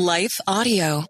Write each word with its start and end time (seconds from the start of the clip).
Life 0.00 0.40
Audio. 0.46 1.04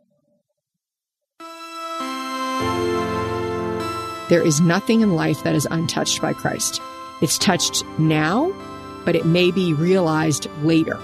There 4.28 4.44
is 4.44 4.60
nothing 4.60 5.02
in 5.02 5.14
life 5.14 5.44
that 5.44 5.54
is 5.54 5.64
untouched 5.70 6.20
by 6.20 6.32
Christ. 6.32 6.80
It's 7.22 7.38
touched 7.38 7.84
now, 8.00 8.52
but 9.04 9.14
it 9.14 9.24
may 9.24 9.52
be 9.52 9.74
realized 9.74 10.48
later. 10.62 10.98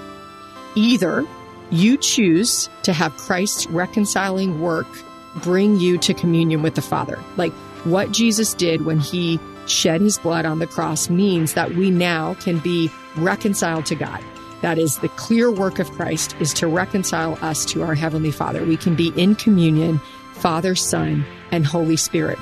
Either 0.74 1.24
you 1.70 1.96
choose 1.96 2.68
to 2.82 2.92
have 2.92 3.16
Christ's 3.18 3.68
reconciling 3.68 4.60
work 4.60 4.88
bring 5.36 5.78
you 5.78 5.96
to 5.98 6.12
communion 6.12 6.62
with 6.62 6.74
the 6.74 6.82
Father. 6.82 7.22
Like 7.36 7.52
what 7.84 8.10
Jesus 8.10 8.52
did 8.52 8.84
when 8.84 8.98
he 8.98 9.38
shed 9.68 10.00
his 10.00 10.18
blood 10.18 10.44
on 10.44 10.58
the 10.58 10.66
cross 10.66 11.08
means 11.08 11.54
that 11.54 11.76
we 11.76 11.92
now 11.92 12.34
can 12.34 12.58
be 12.58 12.90
reconciled 13.16 13.86
to 13.86 13.94
God. 13.94 14.20
That 14.62 14.78
is 14.78 14.98
the 14.98 15.08
clear 15.10 15.50
work 15.50 15.78
of 15.78 15.90
Christ 15.92 16.34
is 16.40 16.54
to 16.54 16.66
reconcile 16.66 17.38
us 17.42 17.64
to 17.66 17.82
our 17.82 17.94
heavenly 17.94 18.30
Father. 18.30 18.64
We 18.64 18.76
can 18.76 18.94
be 18.94 19.12
in 19.16 19.34
communion, 19.34 20.00
Father, 20.34 20.74
Son, 20.74 21.24
and 21.50 21.66
Holy 21.66 21.96
Spirit. 21.96 22.38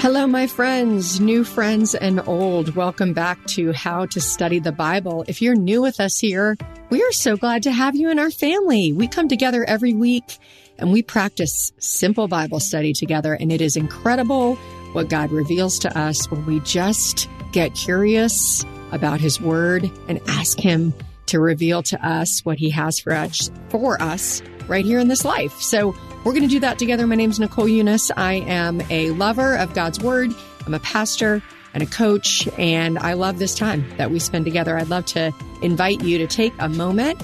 Hello, 0.00 0.26
my 0.26 0.46
friends, 0.46 1.20
new 1.20 1.44
friends 1.44 1.94
and 1.94 2.26
old. 2.26 2.74
Welcome 2.74 3.12
back 3.12 3.44
to 3.48 3.72
How 3.72 4.06
to 4.06 4.18
Study 4.18 4.58
the 4.58 4.72
Bible. 4.72 5.26
If 5.28 5.42
you're 5.42 5.54
new 5.54 5.82
with 5.82 6.00
us 6.00 6.18
here, 6.18 6.56
we 6.88 7.02
are 7.02 7.12
so 7.12 7.36
glad 7.36 7.62
to 7.64 7.72
have 7.72 7.94
you 7.94 8.08
in 8.08 8.18
our 8.18 8.30
family. 8.30 8.94
We 8.94 9.08
come 9.08 9.28
together 9.28 9.62
every 9.68 9.92
week 9.92 10.38
and 10.78 10.90
we 10.90 11.02
practice 11.02 11.74
simple 11.78 12.28
Bible 12.28 12.60
study 12.60 12.94
together, 12.94 13.34
and 13.34 13.52
it 13.52 13.60
is 13.60 13.76
incredible 13.76 14.54
what 14.94 15.10
God 15.10 15.30
reveals 15.30 15.78
to 15.80 15.98
us 15.98 16.30
when 16.30 16.46
we 16.46 16.60
just 16.60 17.28
get 17.52 17.74
curious 17.74 18.64
about 18.92 19.20
His 19.20 19.40
Word 19.40 19.90
and 20.08 20.20
ask 20.28 20.58
Him 20.58 20.94
to 21.26 21.40
reveal 21.40 21.82
to 21.84 22.06
us 22.06 22.44
what 22.44 22.58
He 22.58 22.70
has 22.70 22.98
for 22.98 23.12
us, 23.12 23.50
for 23.68 24.00
us 24.02 24.42
right 24.68 24.84
here 24.84 24.98
in 24.98 25.08
this 25.08 25.24
life. 25.24 25.60
So, 25.60 25.94
we're 26.22 26.32
going 26.32 26.42
to 26.42 26.48
do 26.48 26.60
that 26.60 26.78
together. 26.78 27.06
My 27.06 27.14
name 27.14 27.30
is 27.30 27.40
Nicole 27.40 27.64
Unice. 27.64 28.10
I 28.14 28.34
am 28.34 28.82
a 28.90 29.10
lover 29.12 29.56
of 29.56 29.72
God's 29.72 30.00
Word. 30.00 30.34
I'm 30.66 30.74
a 30.74 30.80
pastor 30.80 31.42
and 31.72 31.82
a 31.82 31.86
coach, 31.86 32.46
and 32.58 32.98
I 32.98 33.14
love 33.14 33.38
this 33.38 33.54
time 33.54 33.88
that 33.96 34.10
we 34.10 34.18
spend 34.18 34.44
together. 34.44 34.76
I'd 34.76 34.88
love 34.88 35.06
to 35.06 35.32
invite 35.62 36.02
you 36.02 36.18
to 36.18 36.26
take 36.26 36.52
a 36.58 36.68
moment 36.68 37.22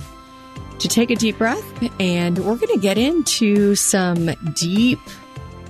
to 0.79 0.89
take 0.89 1.11
a 1.11 1.17
deep 1.17 1.39
breath, 1.39 1.65
and 2.01 2.39
we're 2.39 2.57
going 2.57 2.75
to 2.75 2.79
get 2.79 2.99
into 2.99 3.75
some 3.75 4.31
deep, 4.55 4.99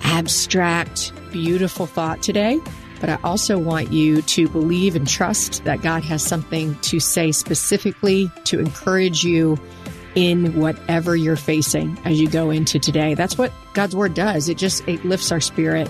abstract, 0.03 1.13
beautiful 1.31 1.87
thought 1.87 2.23
today. 2.23 2.61
But 3.01 3.11
I 3.11 3.19
also 3.23 3.59
want 3.59 3.93
you 3.93 4.23
to 4.23 4.49
believe 4.49 4.97
and 4.97 5.07
trust 5.07 5.65
that 5.65 5.83
God 5.83 6.03
has 6.05 6.23
something 6.25 6.75
to 6.81 7.01
say 7.01 7.33
specifically 7.33 8.31
to 8.45 8.59
encourage 8.59 9.25
you 9.25 9.59
in 10.15 10.59
whatever 10.59 11.15
you're 11.15 11.37
facing 11.37 11.99
as 12.05 12.21
you 12.21 12.29
go 12.29 12.51
into 12.51 12.79
today. 12.79 13.15
That's 13.15 13.37
what 13.37 13.53
God's 13.75 13.95
word 13.95 14.15
does. 14.15 14.49
It 14.49 14.57
just 14.57 14.87
it 14.89 15.05
lifts 15.05 15.31
our 15.31 15.41
spirit 15.41 15.89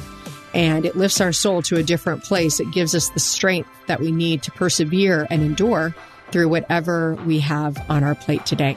and 0.52 0.84
it 0.84 0.96
lifts 0.96 1.20
our 1.20 1.32
soul 1.32 1.62
to 1.62 1.76
a 1.76 1.82
different 1.82 2.24
place. 2.24 2.60
It 2.60 2.72
gives 2.72 2.94
us 2.94 3.10
the 3.10 3.20
strength 3.20 3.70
that 3.86 4.00
we 4.00 4.10
need 4.10 4.42
to 4.44 4.50
persevere 4.50 5.26
and 5.30 5.42
endure 5.42 5.94
through 6.32 6.48
whatever 6.48 7.14
we 7.26 7.38
have 7.40 7.78
on 7.88 8.02
our 8.02 8.14
plate 8.16 8.44
today. 8.46 8.76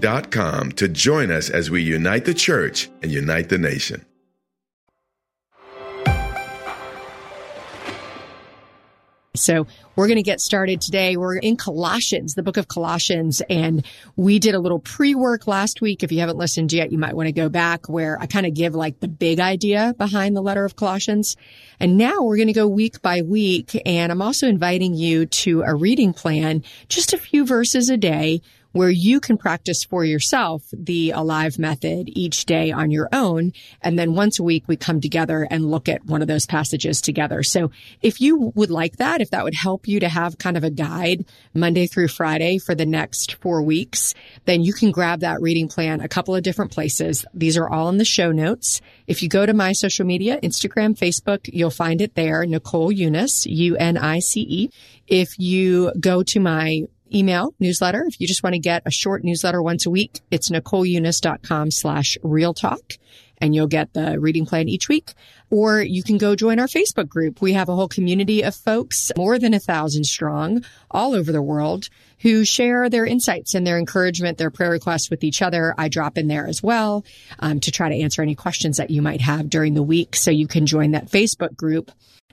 to 0.00 0.88
join 0.88 1.30
us 1.30 1.50
as 1.50 1.70
we 1.70 1.82
unite 1.82 2.24
the 2.24 2.34
church 2.34 2.90
and 3.02 3.10
unite 3.10 3.48
the 3.48 3.58
nation. 3.58 4.04
So 9.36 9.66
we're 9.96 10.06
going 10.06 10.16
to 10.16 10.22
get 10.22 10.40
started 10.40 10.80
today. 10.80 11.16
We're 11.16 11.36
in 11.36 11.56
Colossians, 11.56 12.34
the 12.34 12.44
book 12.44 12.56
of 12.56 12.68
Colossians, 12.68 13.42
and 13.50 13.84
we 14.14 14.38
did 14.38 14.54
a 14.54 14.60
little 14.60 14.78
pre-work 14.78 15.48
last 15.48 15.80
week. 15.80 16.04
If 16.04 16.12
you 16.12 16.20
haven't 16.20 16.36
listened 16.36 16.72
yet, 16.72 16.92
you 16.92 16.98
might 16.98 17.14
want 17.14 17.26
to 17.26 17.32
go 17.32 17.48
back 17.48 17.88
where 17.88 18.16
I 18.20 18.26
kind 18.26 18.46
of 18.46 18.54
give 18.54 18.76
like 18.76 19.00
the 19.00 19.08
big 19.08 19.40
idea 19.40 19.92
behind 19.98 20.36
the 20.36 20.40
letter 20.40 20.64
of 20.64 20.76
Colossians. 20.76 21.36
And 21.80 21.96
now 21.96 22.22
we're 22.22 22.36
going 22.36 22.46
to 22.46 22.52
go 22.52 22.68
week 22.68 23.02
by 23.02 23.22
week. 23.22 23.80
And 23.84 24.12
I'm 24.12 24.22
also 24.22 24.46
inviting 24.46 24.94
you 24.94 25.26
to 25.26 25.62
a 25.62 25.74
reading 25.74 26.12
plan, 26.12 26.62
just 26.88 27.12
a 27.12 27.18
few 27.18 27.44
verses 27.44 27.90
a 27.90 27.96
day 27.96 28.40
where 28.74 28.90
you 28.90 29.20
can 29.20 29.38
practice 29.38 29.84
for 29.84 30.04
yourself 30.04 30.64
the 30.72 31.12
alive 31.12 31.60
method 31.60 32.08
each 32.08 32.44
day 32.44 32.72
on 32.72 32.90
your 32.90 33.08
own. 33.12 33.52
And 33.80 33.96
then 33.96 34.14
once 34.14 34.40
a 34.40 34.42
week, 34.42 34.64
we 34.66 34.76
come 34.76 35.00
together 35.00 35.46
and 35.48 35.70
look 35.70 35.88
at 35.88 36.04
one 36.04 36.22
of 36.22 36.28
those 36.28 36.44
passages 36.44 37.00
together. 37.00 37.44
So 37.44 37.70
if 38.02 38.20
you 38.20 38.52
would 38.56 38.72
like 38.72 38.96
that, 38.96 39.20
if 39.20 39.30
that 39.30 39.44
would 39.44 39.54
help 39.54 39.86
you 39.86 40.00
to 40.00 40.08
have 40.08 40.38
kind 40.38 40.56
of 40.56 40.64
a 40.64 40.70
guide 40.70 41.24
Monday 41.54 41.86
through 41.86 42.08
Friday 42.08 42.58
for 42.58 42.74
the 42.74 42.84
next 42.84 43.34
four 43.34 43.62
weeks, 43.62 44.12
then 44.44 44.64
you 44.64 44.72
can 44.72 44.90
grab 44.90 45.20
that 45.20 45.40
reading 45.40 45.68
plan 45.68 46.00
a 46.00 46.08
couple 46.08 46.34
of 46.34 46.42
different 46.42 46.72
places. 46.72 47.24
These 47.32 47.56
are 47.56 47.68
all 47.68 47.88
in 47.90 47.98
the 47.98 48.04
show 48.04 48.32
notes. 48.32 48.80
If 49.06 49.22
you 49.22 49.28
go 49.28 49.46
to 49.46 49.54
my 49.54 49.70
social 49.70 50.04
media, 50.04 50.40
Instagram, 50.42 50.98
Facebook, 50.98 51.48
you'll 51.52 51.70
find 51.70 52.00
it 52.00 52.16
there. 52.16 52.44
Nicole 52.44 52.92
Unice, 52.92 53.46
U-N-I-C-E. 53.48 54.70
If 55.06 55.38
you 55.38 55.92
go 56.00 56.24
to 56.24 56.40
my 56.40 56.86
email 57.14 57.54
newsletter. 57.60 58.04
If 58.06 58.20
you 58.20 58.26
just 58.26 58.42
want 58.42 58.54
to 58.54 58.58
get 58.58 58.82
a 58.86 58.90
short 58.90 59.24
newsletter 59.24 59.62
once 59.62 59.86
a 59.86 59.90
week, 59.90 60.20
it's 60.30 60.50
nicoleunice.com 60.50 61.70
slash 61.70 62.18
real 62.22 62.54
talk 62.54 62.94
and 63.38 63.54
you'll 63.54 63.66
get 63.66 63.92
the 63.92 64.18
reading 64.18 64.46
plan 64.46 64.68
each 64.68 64.88
week. 64.88 65.12
Or 65.50 65.80
you 65.80 66.02
can 66.02 66.18
go 66.18 66.34
join 66.34 66.58
our 66.58 66.66
Facebook 66.66 67.08
group. 67.08 67.40
We 67.40 67.52
have 67.52 67.68
a 67.68 67.74
whole 67.74 67.88
community 67.88 68.42
of 68.42 68.54
folks, 68.54 69.12
more 69.16 69.38
than 69.38 69.54
a 69.54 69.60
thousand 69.60 70.04
strong, 70.04 70.64
all 70.90 71.14
over 71.14 71.30
the 71.30 71.42
world, 71.42 71.88
who 72.20 72.44
share 72.44 72.88
their 72.88 73.06
insights 73.06 73.54
and 73.54 73.66
their 73.66 73.78
encouragement, 73.78 74.38
their 74.38 74.50
prayer 74.50 74.70
requests 74.70 75.10
with 75.10 75.22
each 75.22 75.42
other. 75.42 75.74
I 75.76 75.88
drop 75.88 76.16
in 76.16 76.28
there 76.28 76.46
as 76.46 76.62
well 76.62 77.04
um, 77.38 77.60
to 77.60 77.70
try 77.70 77.88
to 77.88 78.00
answer 78.00 78.22
any 78.22 78.34
questions 78.34 78.78
that 78.78 78.90
you 78.90 79.02
might 79.02 79.20
have 79.20 79.50
during 79.50 79.74
the 79.74 79.82
week. 79.82 80.16
So 80.16 80.30
you 80.30 80.46
can 80.46 80.66
join 80.66 80.92
that 80.92 81.10
Facebook 81.10 81.56
group. 81.56 81.90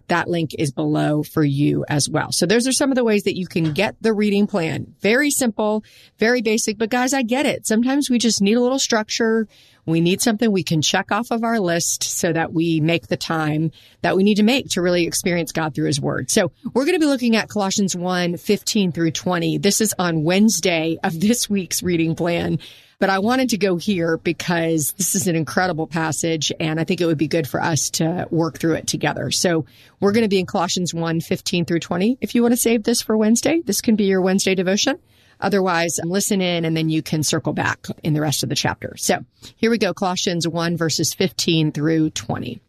That 0.07 0.27
link 0.27 0.55
is 0.57 0.71
below 0.71 1.23
for 1.23 1.43
you 1.43 1.85
as 1.89 2.09
well. 2.09 2.31
So 2.31 2.45
those 2.45 2.67
are 2.67 2.71
some 2.71 2.91
of 2.91 2.95
the 2.95 3.03
ways 3.03 3.23
that 3.23 3.37
you 3.37 3.47
can 3.47 3.73
get 3.73 3.95
the 4.01 4.13
reading 4.13 4.47
plan. 4.47 4.93
Very 5.01 5.31
simple, 5.31 5.83
very 6.17 6.41
basic, 6.41 6.77
but 6.77 6.89
guys, 6.89 7.13
I 7.13 7.23
get 7.23 7.45
it. 7.45 7.67
Sometimes 7.67 8.09
we 8.09 8.17
just 8.17 8.41
need 8.41 8.57
a 8.57 8.61
little 8.61 8.79
structure. 8.79 9.47
We 9.85 10.01
need 10.01 10.21
something 10.21 10.51
we 10.51 10.63
can 10.63 10.81
check 10.81 11.11
off 11.11 11.31
of 11.31 11.43
our 11.43 11.59
list 11.59 12.03
so 12.03 12.31
that 12.33 12.53
we 12.53 12.79
make 12.79 13.07
the 13.07 13.17
time 13.17 13.71
that 14.01 14.15
we 14.15 14.23
need 14.23 14.35
to 14.35 14.43
make 14.43 14.69
to 14.69 14.81
really 14.81 15.05
experience 15.05 15.51
God 15.51 15.73
through 15.73 15.87
his 15.87 15.99
word. 15.99 16.29
So 16.29 16.51
we're 16.73 16.85
going 16.85 16.95
to 16.95 16.99
be 16.99 17.05
looking 17.05 17.35
at 17.35 17.49
Colossians 17.49 17.95
1, 17.95 18.37
15 18.37 18.91
through 18.91 19.11
20. 19.11 19.57
This 19.57 19.81
is 19.81 19.93
on 19.97 20.23
Wednesday 20.23 20.97
of 21.03 21.19
this 21.19 21.49
week's 21.49 21.83
reading 21.83 22.15
plan. 22.15 22.59
But 23.01 23.09
I 23.09 23.17
wanted 23.17 23.49
to 23.49 23.57
go 23.57 23.77
here 23.77 24.17
because 24.17 24.91
this 24.91 25.15
is 25.15 25.25
an 25.27 25.35
incredible 25.35 25.87
passage 25.87 26.51
and 26.59 26.79
I 26.79 26.83
think 26.83 27.01
it 27.01 27.07
would 27.07 27.17
be 27.17 27.27
good 27.27 27.47
for 27.47 27.59
us 27.59 27.89
to 27.91 28.27
work 28.29 28.59
through 28.59 28.75
it 28.75 28.85
together. 28.85 29.31
So 29.31 29.65
we're 29.99 30.11
going 30.11 30.23
to 30.23 30.29
be 30.29 30.39
in 30.39 30.45
Colossians 30.45 30.93
1, 30.93 31.19
15 31.19 31.65
through 31.65 31.79
20. 31.79 32.19
If 32.21 32.35
you 32.35 32.43
want 32.43 32.51
to 32.51 32.57
save 32.57 32.83
this 32.83 33.01
for 33.01 33.17
Wednesday, 33.17 33.61
this 33.65 33.81
can 33.81 33.95
be 33.95 34.03
your 34.03 34.21
Wednesday 34.21 34.53
devotion. 34.53 34.99
Otherwise, 35.41 35.99
listen 36.03 36.39
in 36.39 36.65
and 36.65 36.77
then 36.77 36.89
you 36.89 37.01
can 37.01 37.23
circle 37.23 37.53
back 37.53 37.87
in 38.03 38.13
the 38.13 38.21
rest 38.21 38.43
of 38.43 38.49
the 38.49 38.55
chapter. 38.55 38.95
So 38.97 39.25
here 39.57 39.71
we 39.71 39.77
go. 39.77 39.93
Colossians 39.93 40.47
1 40.47 40.77
verses 40.77 41.13
15 41.13 41.71
through 41.71 42.11
20. 42.11 42.61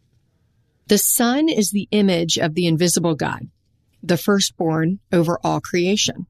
The 0.87 0.97
son 0.97 1.49
is 1.49 1.71
the 1.71 1.87
image 1.91 2.37
of 2.37 2.55
the 2.55 2.67
invisible 2.67 3.15
God, 3.15 3.47
the 4.01 4.17
firstborn 4.17 4.99
over 5.11 5.39
all 5.43 5.61
creation. 5.61 6.25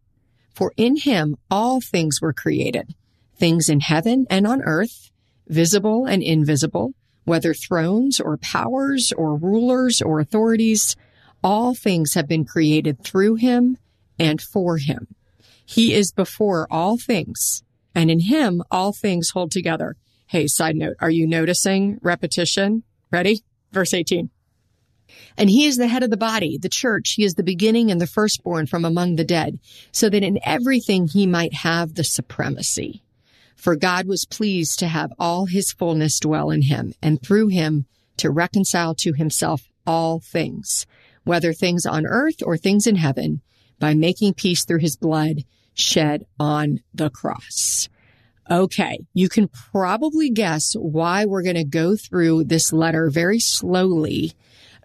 For 0.53 0.73
in 0.77 0.97
him 0.97 1.37
all 1.49 1.81
things 1.81 2.21
were 2.21 2.33
created, 2.33 2.93
things 3.37 3.69
in 3.69 3.79
heaven 3.79 4.27
and 4.29 4.45
on 4.45 4.61
earth, 4.61 5.09
visible 5.47 6.05
and 6.05 6.21
invisible, 6.21 6.93
whether 7.23 7.53
thrones 7.53 8.19
or 8.19 8.37
powers 8.37 9.11
or 9.15 9.35
rulers 9.35 10.01
or 10.01 10.19
authorities, 10.19 10.95
all 11.43 11.73
things 11.73 12.13
have 12.13 12.27
been 12.27 12.45
created 12.45 13.03
through 13.03 13.35
him 13.35 13.77
and 14.19 14.41
for 14.41 14.77
him. 14.77 15.07
He 15.73 15.95
is 15.95 16.11
before 16.11 16.67
all 16.69 16.99
things, 16.99 17.63
and 17.95 18.11
in 18.11 18.19
him 18.19 18.61
all 18.69 18.93
things 18.93 19.31
hold 19.31 19.49
together. 19.49 19.95
Hey, 20.27 20.45
side 20.45 20.75
note, 20.75 20.95
are 20.99 21.09
you 21.09 21.25
noticing 21.25 21.97
repetition? 22.03 22.83
Ready? 23.11 23.41
Verse 23.71 23.91
18. 23.91 24.29
And 25.35 25.49
he 25.49 25.65
is 25.65 25.77
the 25.77 25.87
head 25.87 26.03
of 26.03 26.11
the 26.11 26.17
body, 26.17 26.59
the 26.59 26.69
church. 26.69 27.13
He 27.17 27.23
is 27.23 27.33
the 27.33 27.41
beginning 27.41 27.89
and 27.89 27.99
the 27.99 28.05
firstborn 28.05 28.67
from 28.67 28.85
among 28.85 29.15
the 29.15 29.23
dead, 29.23 29.57
so 29.91 30.09
that 30.09 30.21
in 30.21 30.37
everything 30.43 31.07
he 31.07 31.25
might 31.25 31.55
have 31.55 31.95
the 31.95 32.03
supremacy. 32.03 33.01
For 33.55 33.75
God 33.75 34.05
was 34.05 34.25
pleased 34.25 34.77
to 34.77 34.87
have 34.87 35.11
all 35.17 35.47
his 35.47 35.71
fullness 35.71 36.19
dwell 36.19 36.51
in 36.51 36.61
him, 36.61 36.93
and 37.01 37.19
through 37.19 37.47
him 37.47 37.87
to 38.17 38.29
reconcile 38.29 38.93
to 38.99 39.13
himself 39.13 39.63
all 39.87 40.19
things, 40.19 40.85
whether 41.23 41.51
things 41.51 41.87
on 41.87 42.05
earth 42.05 42.43
or 42.43 42.57
things 42.57 42.85
in 42.85 42.97
heaven, 42.97 43.41
by 43.79 43.95
making 43.95 44.35
peace 44.35 44.65
through 44.65 44.79
his 44.79 44.95
blood 44.95 45.43
shed 45.73 46.25
on 46.39 46.79
the 46.93 47.09
cross. 47.09 47.89
Okay, 48.49 48.99
you 49.13 49.29
can 49.29 49.47
probably 49.47 50.29
guess 50.29 50.73
why 50.73 51.25
we're 51.25 51.43
going 51.43 51.55
to 51.55 51.63
go 51.63 51.95
through 51.95 52.43
this 52.43 52.73
letter 52.73 53.09
very 53.09 53.39
slowly 53.39 54.33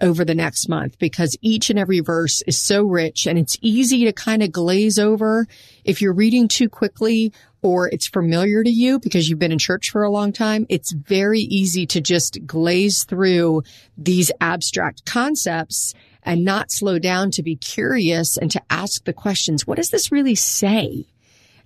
over 0.00 0.24
the 0.24 0.34
next 0.34 0.68
month 0.68 0.98
because 0.98 1.36
each 1.40 1.70
and 1.70 1.78
every 1.78 2.00
verse 2.00 2.40
is 2.46 2.56
so 2.56 2.84
rich 2.84 3.26
and 3.26 3.38
it's 3.38 3.58
easy 3.60 4.04
to 4.04 4.12
kind 4.12 4.42
of 4.42 4.52
glaze 4.52 4.98
over 4.98 5.46
if 5.84 6.00
you're 6.00 6.12
reading 6.12 6.46
too 6.46 6.68
quickly 6.68 7.32
or 7.62 7.88
it's 7.88 8.06
familiar 8.06 8.62
to 8.62 8.70
you 8.70 9.00
because 9.00 9.28
you've 9.28 9.38
been 9.38 9.52
in 9.52 9.58
church 9.58 9.90
for 9.90 10.04
a 10.04 10.10
long 10.10 10.32
time. 10.32 10.66
It's 10.68 10.92
very 10.92 11.40
easy 11.40 11.86
to 11.86 12.00
just 12.00 12.46
glaze 12.46 13.04
through 13.04 13.64
these 13.96 14.30
abstract 14.40 15.04
concepts 15.04 15.94
and 16.22 16.44
not 16.44 16.70
slow 16.70 16.98
down 16.98 17.30
to 17.32 17.42
be 17.42 17.56
curious 17.56 18.36
and 18.36 18.50
to 18.50 18.62
ask 18.70 19.04
the 19.04 19.12
questions. 19.12 19.66
What 19.66 19.76
does 19.76 19.90
this 19.90 20.12
really 20.12 20.34
say? 20.34 21.06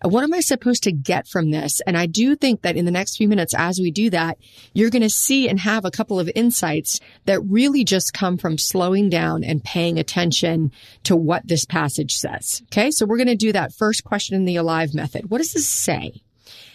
What 0.04 0.24
am 0.24 0.34
I 0.34 0.40
supposed 0.40 0.82
to 0.84 0.92
get 0.92 1.28
from 1.28 1.50
this? 1.50 1.80
And 1.86 1.96
I 1.96 2.06
do 2.06 2.34
think 2.34 2.62
that 2.62 2.76
in 2.76 2.84
the 2.84 2.90
next 2.90 3.16
few 3.16 3.28
minutes, 3.28 3.54
as 3.56 3.78
we 3.78 3.92
do 3.92 4.10
that, 4.10 4.38
you're 4.72 4.90
going 4.90 5.02
to 5.02 5.10
see 5.10 5.48
and 5.48 5.60
have 5.60 5.84
a 5.84 5.92
couple 5.92 6.18
of 6.18 6.30
insights 6.34 6.98
that 7.26 7.40
really 7.42 7.84
just 7.84 8.12
come 8.12 8.36
from 8.36 8.58
slowing 8.58 9.08
down 9.10 9.44
and 9.44 9.62
paying 9.62 9.98
attention 9.98 10.72
to 11.04 11.14
what 11.14 11.46
this 11.46 11.64
passage 11.64 12.16
says. 12.16 12.62
Okay. 12.64 12.90
So 12.90 13.06
we're 13.06 13.16
going 13.16 13.28
to 13.28 13.36
do 13.36 13.52
that 13.52 13.74
first 13.74 14.02
question 14.02 14.34
in 14.34 14.44
the 14.44 14.56
alive 14.56 14.92
method. 14.92 15.30
What 15.30 15.38
does 15.38 15.52
this 15.52 15.68
say? 15.68 16.22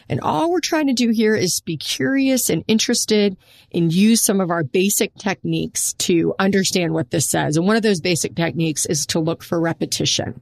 And 0.10 0.22
all 0.22 0.52
we're 0.52 0.62
trying 0.62 0.88
to 0.88 0.94
do 0.94 1.10
here 1.10 1.36
is 1.36 1.60
be 1.62 1.78
curious 1.78 2.50
and 2.50 2.64
interested 2.68 3.36
and 3.74 3.92
use 3.92 4.22
some 4.22 4.40
of 4.40 4.50
our 4.50 4.64
basic 4.64 5.14
techniques 5.16 5.94
to 5.94 6.34
understand 6.40 6.94
what 6.94 7.12
this 7.12 7.30
says. 7.30 7.58
And 7.58 7.68
one 7.68 7.76
of 7.76 7.84
those 7.84 8.00
basic 8.00 8.36
techniques 8.36 8.86
is 8.86 9.06
to 9.08 9.20
look 9.20 9.44
for 9.44 9.60
repetition. 9.60 10.40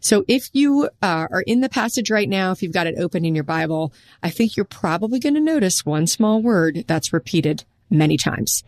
So 0.00 0.24
if 0.26 0.48
you 0.52 0.90
uh, 1.00 1.28
are 1.30 1.44
in 1.46 1.60
the 1.60 1.68
passage 1.68 2.10
right 2.10 2.28
now, 2.28 2.50
if 2.50 2.62
you've 2.62 2.72
got 2.72 2.88
it 2.88 2.98
open 2.98 3.24
in 3.24 3.34
your 3.34 3.44
Bible, 3.44 3.92
I 4.22 4.30
think 4.30 4.56
you're 4.56 4.64
probably 4.64 5.20
going 5.20 5.34
to 5.34 5.40
notice 5.40 5.86
one 5.86 6.06
small 6.06 6.42
word 6.42 6.84
that's 6.88 7.12
repeated 7.12 7.64
many 7.88 8.16
times. 8.16 8.64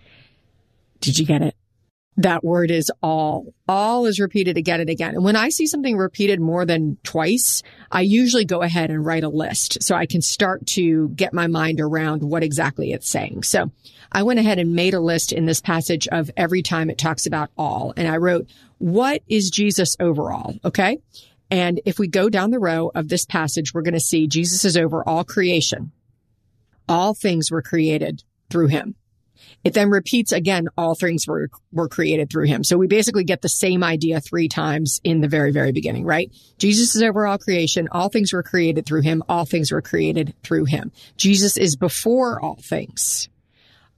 Did 1.00 1.18
you 1.18 1.26
get 1.26 1.42
it? 1.42 1.56
That 2.16 2.44
word 2.44 2.70
is 2.70 2.92
all. 3.02 3.52
All 3.68 4.06
is 4.06 4.20
repeated 4.20 4.56
again 4.56 4.80
and 4.80 4.88
again. 4.88 5.14
And 5.14 5.24
when 5.24 5.34
I 5.34 5.48
see 5.48 5.66
something 5.66 5.96
repeated 5.96 6.40
more 6.40 6.64
than 6.64 6.96
twice, 7.02 7.62
I 7.90 8.02
usually 8.02 8.44
go 8.44 8.62
ahead 8.62 8.90
and 8.90 9.04
write 9.04 9.24
a 9.24 9.28
list 9.28 9.82
so 9.82 9.96
I 9.96 10.06
can 10.06 10.22
start 10.22 10.64
to 10.68 11.08
get 11.10 11.34
my 11.34 11.48
mind 11.48 11.80
around 11.80 12.22
what 12.22 12.44
exactly 12.44 12.92
it's 12.92 13.08
saying. 13.08 13.42
So 13.42 13.72
I 14.12 14.22
went 14.22 14.38
ahead 14.38 14.60
and 14.60 14.74
made 14.74 14.94
a 14.94 15.00
list 15.00 15.32
in 15.32 15.46
this 15.46 15.60
passage 15.60 16.06
of 16.08 16.30
every 16.36 16.62
time 16.62 16.88
it 16.88 16.98
talks 16.98 17.26
about 17.26 17.50
all. 17.58 17.92
And 17.96 18.06
I 18.06 18.18
wrote, 18.18 18.48
what 18.78 19.22
is 19.28 19.50
Jesus 19.50 19.96
overall? 19.98 20.54
Okay. 20.64 20.98
And 21.50 21.80
if 21.84 21.98
we 21.98 22.06
go 22.06 22.28
down 22.28 22.50
the 22.50 22.60
row 22.60 22.92
of 22.94 23.08
this 23.08 23.24
passage, 23.24 23.74
we're 23.74 23.82
going 23.82 23.94
to 23.94 24.00
see 24.00 24.28
Jesus 24.28 24.64
is 24.64 24.76
over 24.76 25.06
all 25.06 25.24
creation. 25.24 25.90
All 26.88 27.14
things 27.14 27.50
were 27.50 27.62
created 27.62 28.22
through 28.50 28.68
him. 28.68 28.94
It 29.62 29.74
then 29.74 29.90
repeats 29.90 30.32
again, 30.32 30.68
all 30.76 30.94
things 30.94 31.26
were, 31.26 31.50
were 31.72 31.88
created 31.88 32.30
through 32.30 32.46
him. 32.46 32.64
So 32.64 32.76
we 32.76 32.86
basically 32.86 33.24
get 33.24 33.42
the 33.42 33.48
same 33.48 33.82
idea 33.82 34.20
three 34.20 34.48
times 34.48 35.00
in 35.04 35.20
the 35.20 35.28
very, 35.28 35.52
very 35.52 35.72
beginning, 35.72 36.04
right? 36.04 36.30
Jesus 36.58 36.94
is 36.94 37.02
over 37.02 37.26
all 37.26 37.38
creation. 37.38 37.88
All 37.92 38.08
things 38.08 38.32
were 38.32 38.42
created 38.42 38.86
through 38.86 39.02
him. 39.02 39.22
All 39.28 39.44
things 39.44 39.72
were 39.72 39.82
created 39.82 40.34
through 40.42 40.66
him. 40.66 40.92
Jesus 41.16 41.56
is 41.56 41.76
before 41.76 42.40
all 42.40 42.58
things 42.60 43.28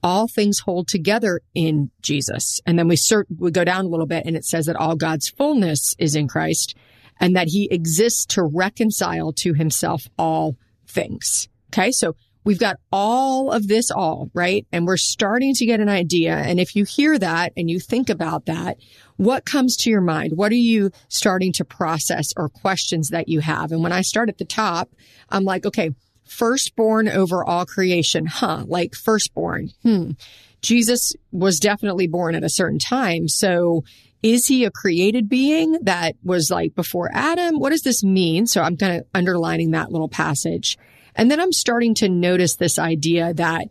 all 0.03 0.27
things 0.27 0.59
hold 0.59 0.87
together 0.87 1.41
in 1.53 1.89
Jesus. 2.01 2.61
And 2.65 2.77
then 2.77 2.87
we 2.87 2.95
cert, 2.95 3.25
we 3.35 3.51
go 3.51 3.63
down 3.63 3.85
a 3.85 3.87
little 3.87 4.05
bit 4.05 4.25
and 4.25 4.37
it 4.37 4.45
says 4.45 4.67
that 4.67 4.75
all 4.75 4.95
God's 4.95 5.27
fullness 5.27 5.95
is 5.97 6.15
in 6.15 6.27
Christ 6.27 6.75
and 7.19 7.35
that 7.35 7.47
he 7.47 7.67
exists 7.71 8.25
to 8.27 8.43
reconcile 8.43 9.33
to 9.33 9.53
himself 9.53 10.07
all 10.17 10.55
things. 10.87 11.49
Okay. 11.73 11.91
So 11.91 12.15
we've 12.47 12.57
got 12.57 12.77
all 12.93 13.51
of 13.51 13.67
this 13.67 13.91
all, 13.91 14.31
right? 14.33 14.65
And 14.71 14.87
we're 14.87 14.95
starting 14.95 15.53
to 15.55 15.65
get 15.65 15.81
an 15.81 15.89
idea. 15.89 16.33
And 16.33 16.61
if 16.61 16.77
you 16.77 16.85
hear 16.85 17.19
that 17.19 17.51
and 17.57 17.69
you 17.69 17.77
think 17.77 18.09
about 18.09 18.45
that, 18.45 18.77
what 19.17 19.45
comes 19.45 19.75
to 19.77 19.89
your 19.89 19.99
mind? 19.99 20.31
What 20.33 20.53
are 20.53 20.55
you 20.55 20.91
starting 21.09 21.51
to 21.53 21.65
process 21.65 22.31
or 22.37 22.47
questions 22.47 23.09
that 23.09 23.27
you 23.27 23.41
have? 23.41 23.73
And 23.73 23.83
when 23.83 23.91
I 23.91 23.99
start 23.99 24.29
at 24.29 24.37
the 24.37 24.45
top, 24.45 24.89
I'm 25.29 25.43
like, 25.43 25.65
okay, 25.65 25.91
firstborn 26.23 27.09
over 27.09 27.43
all 27.43 27.65
creation. 27.65 28.25
Huh? 28.25 28.63
Like 28.65 28.95
firstborn. 28.95 29.71
Hmm. 29.83 30.11
Jesus 30.61 31.13
was 31.33 31.59
definitely 31.59 32.07
born 32.07 32.33
at 32.33 32.45
a 32.45 32.49
certain 32.49 32.79
time. 32.79 33.27
So 33.27 33.83
is 34.23 34.47
he 34.47 34.63
a 34.63 34.71
created 34.71 35.27
being 35.27 35.77
that 35.81 36.15
was 36.23 36.49
like 36.49 36.75
before 36.75 37.09
Adam? 37.13 37.59
What 37.59 37.71
does 37.71 37.83
this 37.83 38.05
mean? 38.05 38.47
So 38.47 38.61
I'm 38.61 38.77
kind 38.77 39.01
of 39.01 39.07
underlining 39.13 39.71
that 39.71 39.91
little 39.91 40.09
passage. 40.09 40.77
And 41.17 41.29
then 41.29 41.39
I'm 41.39 41.51
starting 41.51 41.95
to 41.95 42.07
notice 42.07 42.55
this 42.55 42.79
idea 42.79 43.33
that 43.33 43.67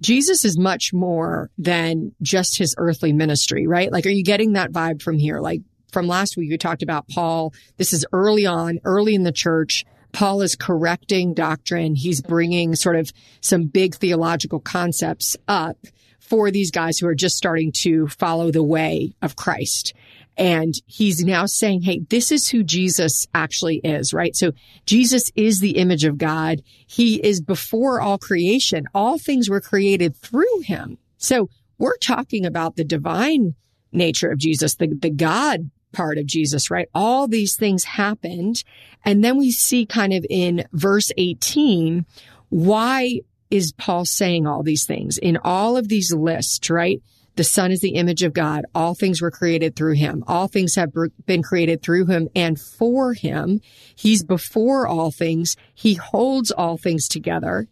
Jesus 0.00 0.44
is 0.44 0.56
much 0.56 0.92
more 0.94 1.50
than 1.58 2.12
just 2.22 2.56
his 2.56 2.74
earthly 2.78 3.12
ministry, 3.12 3.66
right? 3.66 3.90
Like, 3.90 4.06
are 4.06 4.10
you 4.10 4.24
getting 4.24 4.52
that 4.52 4.72
vibe 4.72 5.02
from 5.02 5.18
here? 5.18 5.40
Like 5.40 5.62
from 5.92 6.06
last 6.06 6.36
week, 6.36 6.50
we 6.50 6.56
talked 6.56 6.84
about 6.84 7.08
Paul. 7.08 7.52
This 7.76 7.92
is 7.92 8.06
early 8.12 8.46
on, 8.46 8.78
early 8.84 9.14
in 9.14 9.24
the 9.24 9.32
church. 9.32 9.84
Paul 10.12 10.40
is 10.40 10.54
correcting 10.54 11.34
doctrine. 11.34 11.94
He's 11.96 12.22
bringing 12.22 12.76
sort 12.76 12.96
of 12.96 13.10
some 13.40 13.66
big 13.66 13.96
theological 13.96 14.60
concepts 14.60 15.36
up 15.48 15.76
for 16.20 16.50
these 16.50 16.70
guys 16.70 16.98
who 16.98 17.06
are 17.06 17.14
just 17.14 17.36
starting 17.36 17.72
to 17.72 18.06
follow 18.08 18.50
the 18.50 18.62
way 18.62 19.14
of 19.20 19.34
Christ. 19.36 19.94
And 20.38 20.74
he's 20.86 21.24
now 21.24 21.46
saying, 21.46 21.82
Hey, 21.82 22.00
this 22.08 22.30
is 22.30 22.48
who 22.48 22.62
Jesus 22.62 23.26
actually 23.34 23.78
is, 23.78 24.14
right? 24.14 24.34
So 24.36 24.52
Jesus 24.86 25.32
is 25.34 25.58
the 25.58 25.78
image 25.78 26.04
of 26.04 26.16
God. 26.16 26.62
He 26.86 27.16
is 27.16 27.40
before 27.40 28.00
all 28.00 28.18
creation. 28.18 28.86
All 28.94 29.18
things 29.18 29.50
were 29.50 29.60
created 29.60 30.16
through 30.16 30.60
him. 30.60 30.98
So 31.18 31.50
we're 31.76 31.98
talking 31.98 32.46
about 32.46 32.76
the 32.76 32.84
divine 32.84 33.56
nature 33.90 34.30
of 34.30 34.38
Jesus, 34.38 34.76
the, 34.76 34.86
the 34.86 35.10
God 35.10 35.70
part 35.92 36.18
of 36.18 36.26
Jesus, 36.26 36.70
right? 36.70 36.88
All 36.94 37.26
these 37.26 37.56
things 37.56 37.84
happened. 37.84 38.62
And 39.04 39.24
then 39.24 39.36
we 39.36 39.50
see 39.50 39.86
kind 39.86 40.12
of 40.12 40.24
in 40.30 40.64
verse 40.72 41.10
18, 41.16 42.06
why 42.50 43.20
is 43.50 43.72
Paul 43.72 44.04
saying 44.04 44.46
all 44.46 44.62
these 44.62 44.84
things 44.84 45.18
in 45.18 45.38
all 45.42 45.76
of 45.76 45.88
these 45.88 46.12
lists, 46.12 46.70
right? 46.70 47.02
The 47.38 47.44
Son 47.44 47.70
is 47.70 47.78
the 47.78 47.94
image 47.94 48.24
of 48.24 48.32
God. 48.32 48.66
All 48.74 48.96
things 48.96 49.22
were 49.22 49.30
created 49.30 49.76
through 49.76 49.94
him. 49.94 50.24
All 50.26 50.48
things 50.48 50.74
have 50.74 50.92
been 51.24 51.44
created 51.44 51.82
through 51.82 52.06
him 52.06 52.28
and 52.34 52.60
for 52.60 53.12
him. 53.12 53.60
He's 53.94 54.24
before 54.24 54.88
all 54.88 55.12
things. 55.12 55.54
He 55.72 55.94
holds 55.94 56.50
all 56.50 56.78
things 56.78 57.06
together. 57.06 57.68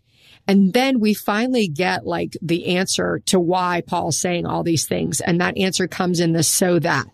And 0.47 0.73
then 0.73 1.01
we 1.01 1.15
finally 1.15 1.67
get 1.67 2.07
like 2.07 2.37
the 2.41 2.77
answer 2.77 3.21
to 3.27 3.41
why 3.41 3.83
Paul's 3.85 4.21
saying 4.21 4.47
all 4.47 4.63
these 4.63 4.87
things. 4.87 5.21
And 5.21 5.41
that 5.41 5.59
answer 5.59 5.89
comes 5.89 6.21
in 6.21 6.31
the 6.31 6.45
so 6.45 6.79
that. 6.79 7.09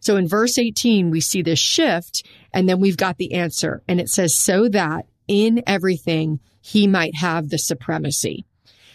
So 0.00 0.16
in 0.16 0.26
verse 0.26 0.56
18, 0.56 1.10
we 1.10 1.20
see 1.20 1.42
this 1.42 1.58
shift 1.58 2.24
and 2.54 2.66
then 2.66 2.80
we've 2.80 2.96
got 2.96 3.18
the 3.18 3.34
answer 3.34 3.82
and 3.86 4.00
it 4.00 4.08
says, 4.08 4.34
so 4.34 4.70
that 4.70 5.04
in 5.28 5.62
everything 5.66 6.40
he 6.62 6.86
might 6.86 7.16
have 7.16 7.50
the 7.50 7.58
supremacy. 7.58 8.46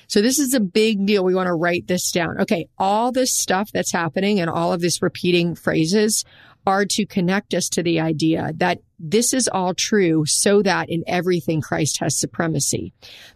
So 0.07 0.21
this 0.21 0.39
is 0.39 0.53
a 0.53 0.59
big 0.59 1.05
deal. 1.05 1.23
We 1.23 1.35
want 1.35 1.47
to 1.47 1.53
write 1.53 1.87
this 1.87 2.11
down. 2.11 2.39
Okay. 2.41 2.67
All 2.77 3.11
this 3.11 3.33
stuff 3.33 3.71
that's 3.73 3.91
happening 3.91 4.39
and 4.39 4.49
all 4.49 4.73
of 4.73 4.81
this 4.81 5.01
repeating 5.01 5.55
phrases 5.55 6.23
are 6.67 6.85
to 6.85 7.05
connect 7.05 7.53
us 7.53 7.69
to 7.69 7.83
the 7.83 7.99
idea 7.99 8.51
that 8.55 8.79
this 8.97 9.33
is 9.33 9.47
all 9.47 9.73
true 9.73 10.25
so 10.25 10.61
that 10.61 10.89
in 10.89 11.03
everything 11.07 11.61
Christ 11.61 11.99
has 11.99 12.19
supremacy. 12.19 12.93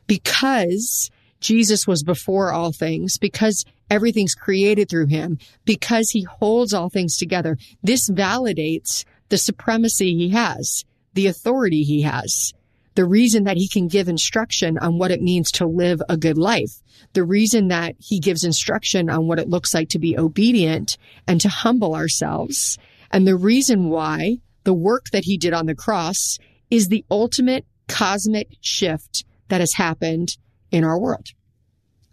Because 0.08 1.12
Jesus 1.40 1.88
was 1.88 2.04
before 2.04 2.52
all 2.52 2.72
things, 2.72 3.18
because 3.18 3.66
everything's 3.90 4.36
created 4.36 4.90
through 4.90 5.08
him, 5.08 5.38
because 5.66 6.10
he 6.10 6.24
holds 6.24 6.74
all 6.74 6.90
things 6.90 7.18
together, 7.18 7.58
this 7.84 8.10
validates 8.10 9.06
the 9.30 9.38
supremacy 9.38 10.16
he 10.16 10.30
has, 10.30 10.84
the 11.14 11.28
authority 11.28 11.84
he 11.84 12.02
has 12.02 12.54
the 13.00 13.06
reason 13.06 13.46
that 13.46 13.56
he 13.56 13.70
can 13.70 13.88
give 13.88 14.10
instruction 14.10 14.78
on 14.78 14.98
what 14.98 15.10
it 15.10 15.22
means 15.22 15.54
to 15.54 15.66
live 15.66 16.02
a 16.10 16.18
good 16.18 16.38
life, 16.38 16.82
the 17.14 17.24
reason 17.24 17.70
that 17.70 17.96
he 17.98 18.20
gives 18.20 18.44
instruction 18.44 19.10
on 19.10 19.26
what 19.26 19.40
it 19.40 19.48
looks 19.48 19.74
like 19.74 19.88
to 19.88 20.00
be 20.00 20.20
obedient 20.20 20.98
and 21.26 21.40
to 21.40 21.48
humble 21.48 21.96
ourselves, 21.96 22.78
and 23.10 23.26
the 23.26 23.38
reason 23.38 23.88
why 23.88 24.40
the 24.66 24.74
work 24.74 25.06
that 25.14 25.24
he 25.24 25.38
did 25.38 25.54
on 25.54 25.66
the 25.66 25.76
cross 25.76 26.40
is 26.70 26.90
the 26.90 27.06
ultimate 27.10 27.66
cosmic 27.88 28.50
shift 28.60 29.24
that 29.48 29.62
has 29.62 29.76
happened 29.76 30.36
in 30.70 30.84
our 30.84 31.00
world. 31.00 31.30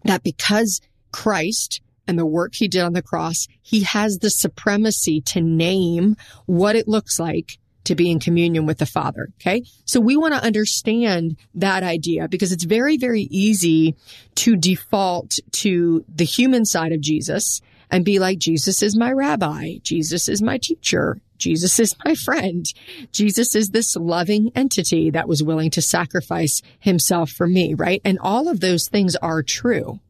That 0.05 0.23
because 0.23 0.81
Christ 1.11 1.81
and 2.07 2.17
the 2.17 2.25
work 2.25 2.55
he 2.55 2.69
did 2.69 2.83
on 2.83 2.93
the 2.93 3.03
cross, 3.03 3.49
he 3.61 3.83
has 3.83 4.19
the 4.19 4.31
supremacy 4.31 5.21
to 5.23 5.41
name 5.41 6.17
what 6.45 6.77
it 6.77 6.87
looks 6.87 7.19
like 7.19 7.59
to 7.87 7.95
be 7.95 8.11
in 8.11 8.21
communion 8.21 8.67
with 8.67 8.79
the 8.79 8.87
Father. 8.87 9.29
Okay. 9.41 9.65
So 9.85 10.01
we 10.01 10.17
want 10.17 10.35
to 10.35 10.43
understand 10.43 11.37
that 11.55 11.83
idea 11.83 12.29
because 12.29 12.53
it's 12.53 12.65
very, 12.65 12.97
very 12.97 13.23
easy 13.23 13.97
to 14.37 14.57
default 14.57 15.39
to 15.53 16.05
the 16.09 16.25
human 16.25 16.65
side 16.65 16.93
of 16.93 17.01
Jesus 17.01 17.61
and 17.91 18.05
be 18.05 18.19
like, 18.19 18.39
Jesus 18.39 18.83
is 18.83 18.97
my 18.97 19.13
rabbi. 19.13 19.77
Jesus 19.83 20.29
is 20.29 20.43
my 20.43 20.59
teacher. 20.59 21.19
Jesus 21.39 21.79
is 21.79 21.95
my 22.05 22.15
friend. 22.15 22.65
Jesus 23.13 23.55
is 23.55 23.71
this 23.71 23.97
loving 23.97 24.51
entity 24.55 25.11
that 25.11 25.29
was 25.29 25.43
willing 25.43 25.71
to 25.71 25.83
sacrifice 25.83 26.63
himself 26.81 27.31
for 27.31 27.47
me, 27.47 27.75
right? 27.75 28.01
And 28.05 28.19
all 28.19 28.49
of 28.49 28.61
those 28.61 28.89
things 28.89 29.17
are 29.17 29.43
true. 29.43 30.01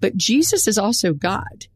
But 0.00 0.16
Jesus 0.16 0.66
is 0.66 0.76
also 0.76 1.14
God. 1.14 1.66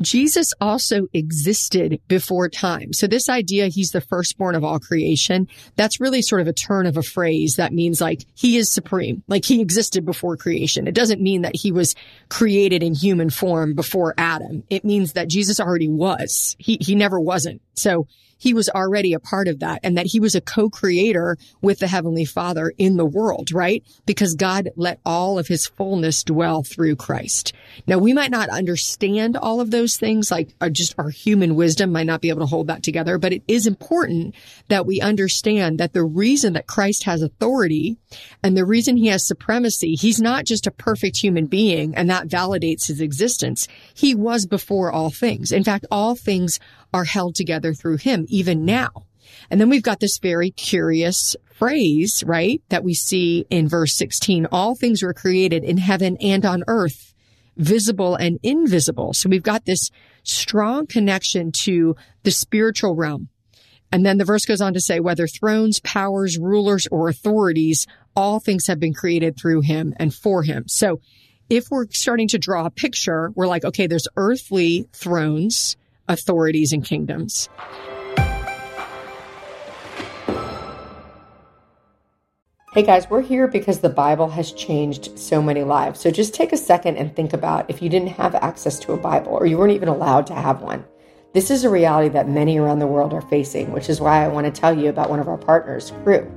Jesus 0.00 0.52
also 0.60 1.06
existed 1.12 2.00
before 2.08 2.48
time. 2.48 2.92
So 2.92 3.06
this 3.06 3.28
idea, 3.28 3.68
he's 3.68 3.90
the 3.90 4.00
firstborn 4.00 4.54
of 4.54 4.64
all 4.64 4.78
creation, 4.78 5.48
that's 5.76 6.00
really 6.00 6.22
sort 6.22 6.40
of 6.40 6.48
a 6.48 6.52
turn 6.52 6.86
of 6.86 6.96
a 6.96 7.02
phrase 7.02 7.56
that 7.56 7.72
means 7.72 8.00
like 8.00 8.24
he 8.34 8.56
is 8.56 8.70
supreme, 8.70 9.22
like 9.26 9.44
he 9.44 9.60
existed 9.60 10.04
before 10.04 10.36
creation. 10.36 10.86
It 10.86 10.94
doesn't 10.94 11.20
mean 11.20 11.42
that 11.42 11.56
he 11.56 11.72
was 11.72 11.94
created 12.28 12.82
in 12.82 12.94
human 12.94 13.30
form 13.30 13.74
before 13.74 14.14
Adam. 14.18 14.64
It 14.68 14.84
means 14.84 15.14
that 15.14 15.28
Jesus 15.28 15.60
already 15.60 15.88
was. 15.88 16.56
He, 16.58 16.78
he 16.80 16.94
never 16.94 17.18
wasn't. 17.18 17.62
So 17.74 18.06
he 18.38 18.54
was 18.54 18.68
already 18.68 19.12
a 19.12 19.20
part 19.20 19.48
of 19.48 19.60
that 19.60 19.80
and 19.82 19.96
that 19.96 20.06
he 20.06 20.20
was 20.20 20.34
a 20.34 20.40
co-creator 20.40 21.36
with 21.60 21.78
the 21.78 21.86
heavenly 21.86 22.24
father 22.24 22.72
in 22.78 22.96
the 22.96 23.04
world, 23.04 23.52
right? 23.52 23.82
Because 24.04 24.34
God 24.34 24.70
let 24.76 25.00
all 25.04 25.38
of 25.38 25.48
his 25.48 25.66
fullness 25.66 26.22
dwell 26.22 26.62
through 26.62 26.96
Christ. 26.96 27.52
Now 27.86 27.98
we 27.98 28.12
might 28.12 28.30
not 28.30 28.48
understand 28.48 29.36
all 29.36 29.60
of 29.60 29.70
those 29.70 29.96
things, 29.96 30.30
like 30.30 30.54
uh, 30.60 30.68
just 30.68 30.94
our 30.98 31.10
human 31.10 31.54
wisdom 31.54 31.92
might 31.92 32.06
not 32.06 32.20
be 32.20 32.28
able 32.28 32.40
to 32.40 32.46
hold 32.46 32.66
that 32.66 32.82
together, 32.82 33.18
but 33.18 33.32
it 33.32 33.42
is 33.48 33.66
important 33.66 34.34
that 34.68 34.86
we 34.86 35.00
understand 35.00 35.78
that 35.78 35.92
the 35.92 36.04
reason 36.04 36.52
that 36.54 36.66
Christ 36.66 37.04
has 37.04 37.22
authority 37.22 37.96
and 38.42 38.56
the 38.56 38.64
reason 38.64 38.96
he 38.96 39.08
has 39.08 39.26
supremacy, 39.26 39.94
he's 39.94 40.20
not 40.20 40.44
just 40.44 40.66
a 40.66 40.70
perfect 40.70 41.16
human 41.16 41.46
being 41.46 41.94
and 41.94 42.10
that 42.10 42.28
validates 42.28 42.86
his 42.86 43.00
existence. 43.00 43.68
He 43.94 44.14
was 44.14 44.46
before 44.46 44.92
all 44.92 45.10
things. 45.10 45.52
In 45.52 45.64
fact, 45.64 45.86
all 45.90 46.14
things 46.14 46.60
are 46.92 47.04
held 47.04 47.34
together 47.34 47.74
through 47.74 47.98
him, 47.98 48.26
even 48.28 48.64
now. 48.64 48.90
And 49.50 49.60
then 49.60 49.68
we've 49.68 49.82
got 49.82 50.00
this 50.00 50.18
very 50.18 50.50
curious 50.50 51.36
phrase, 51.54 52.22
right? 52.26 52.62
That 52.68 52.84
we 52.84 52.94
see 52.94 53.46
in 53.50 53.68
verse 53.68 53.96
16. 53.96 54.46
All 54.52 54.74
things 54.74 55.02
were 55.02 55.14
created 55.14 55.64
in 55.64 55.78
heaven 55.78 56.16
and 56.20 56.44
on 56.44 56.64
earth, 56.68 57.14
visible 57.56 58.14
and 58.14 58.38
invisible. 58.42 59.14
So 59.14 59.28
we've 59.28 59.42
got 59.42 59.64
this 59.64 59.90
strong 60.22 60.86
connection 60.86 61.52
to 61.52 61.96
the 62.22 62.30
spiritual 62.30 62.94
realm. 62.94 63.28
And 63.92 64.04
then 64.04 64.18
the 64.18 64.24
verse 64.24 64.44
goes 64.44 64.60
on 64.60 64.74
to 64.74 64.80
say, 64.80 64.98
whether 65.00 65.26
thrones, 65.28 65.80
powers, 65.80 66.38
rulers, 66.38 66.88
or 66.90 67.08
authorities, 67.08 67.86
all 68.16 68.40
things 68.40 68.66
have 68.66 68.80
been 68.80 68.94
created 68.94 69.38
through 69.38 69.60
him 69.60 69.94
and 69.98 70.12
for 70.12 70.42
him. 70.42 70.64
So 70.66 71.00
if 71.48 71.66
we're 71.70 71.86
starting 71.90 72.28
to 72.28 72.38
draw 72.38 72.66
a 72.66 72.70
picture, 72.70 73.30
we're 73.34 73.46
like, 73.46 73.64
okay, 73.64 73.86
there's 73.86 74.08
earthly 74.16 74.88
thrones, 74.92 75.76
authorities 76.08 76.72
and 76.72 76.84
kingdoms. 76.84 77.48
Hey 82.76 82.82
guys, 82.82 83.08
we're 83.08 83.22
here 83.22 83.48
because 83.48 83.80
the 83.80 83.88
Bible 83.88 84.28
has 84.28 84.52
changed 84.52 85.18
so 85.18 85.40
many 85.40 85.64
lives. 85.64 85.98
So 85.98 86.10
just 86.10 86.34
take 86.34 86.52
a 86.52 86.58
second 86.58 86.98
and 86.98 87.16
think 87.16 87.32
about 87.32 87.70
if 87.70 87.80
you 87.80 87.88
didn't 87.88 88.08
have 88.08 88.34
access 88.34 88.78
to 88.80 88.92
a 88.92 88.98
Bible 88.98 89.32
or 89.32 89.46
you 89.46 89.56
weren't 89.56 89.72
even 89.72 89.88
allowed 89.88 90.26
to 90.26 90.34
have 90.34 90.60
one. 90.60 90.84
This 91.32 91.50
is 91.50 91.64
a 91.64 91.70
reality 91.70 92.10
that 92.10 92.28
many 92.28 92.58
around 92.58 92.80
the 92.80 92.86
world 92.86 93.14
are 93.14 93.22
facing, 93.22 93.72
which 93.72 93.88
is 93.88 94.00
why 94.00 94.22
I 94.22 94.28
want 94.28 94.44
to 94.44 94.60
tell 94.60 94.76
you 94.76 94.90
about 94.90 95.08
one 95.08 95.20
of 95.20 95.28
our 95.28 95.38
partners, 95.38 95.92
Cru. 96.04 96.30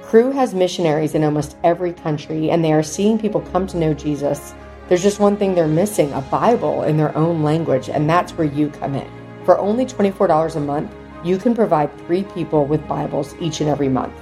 Cru 0.00 0.30
has 0.32 0.54
missionaries 0.54 1.14
in 1.14 1.22
almost 1.22 1.58
every 1.64 1.92
country, 1.92 2.50
and 2.50 2.64
they 2.64 2.72
are 2.72 2.82
seeing 2.82 3.18
people 3.18 3.42
come 3.42 3.66
to 3.66 3.76
know 3.76 3.92
Jesus 3.92 4.54
there's 4.88 5.02
just 5.02 5.20
one 5.20 5.36
thing 5.36 5.54
they're 5.54 5.68
missing 5.68 6.10
a 6.14 6.22
Bible 6.22 6.84
in 6.84 6.96
their 6.96 7.14
own 7.16 7.42
language, 7.42 7.90
and 7.90 8.08
that's 8.08 8.32
where 8.32 8.46
you 8.46 8.70
come 8.70 8.94
in. 8.94 9.08
For 9.44 9.58
only 9.58 9.84
$24 9.84 10.56
a 10.56 10.60
month, 10.60 10.94
you 11.22 11.36
can 11.36 11.54
provide 11.54 11.96
three 12.06 12.24
people 12.24 12.64
with 12.64 12.88
Bibles 12.88 13.34
each 13.38 13.60
and 13.60 13.68
every 13.68 13.88
month. 13.88 14.14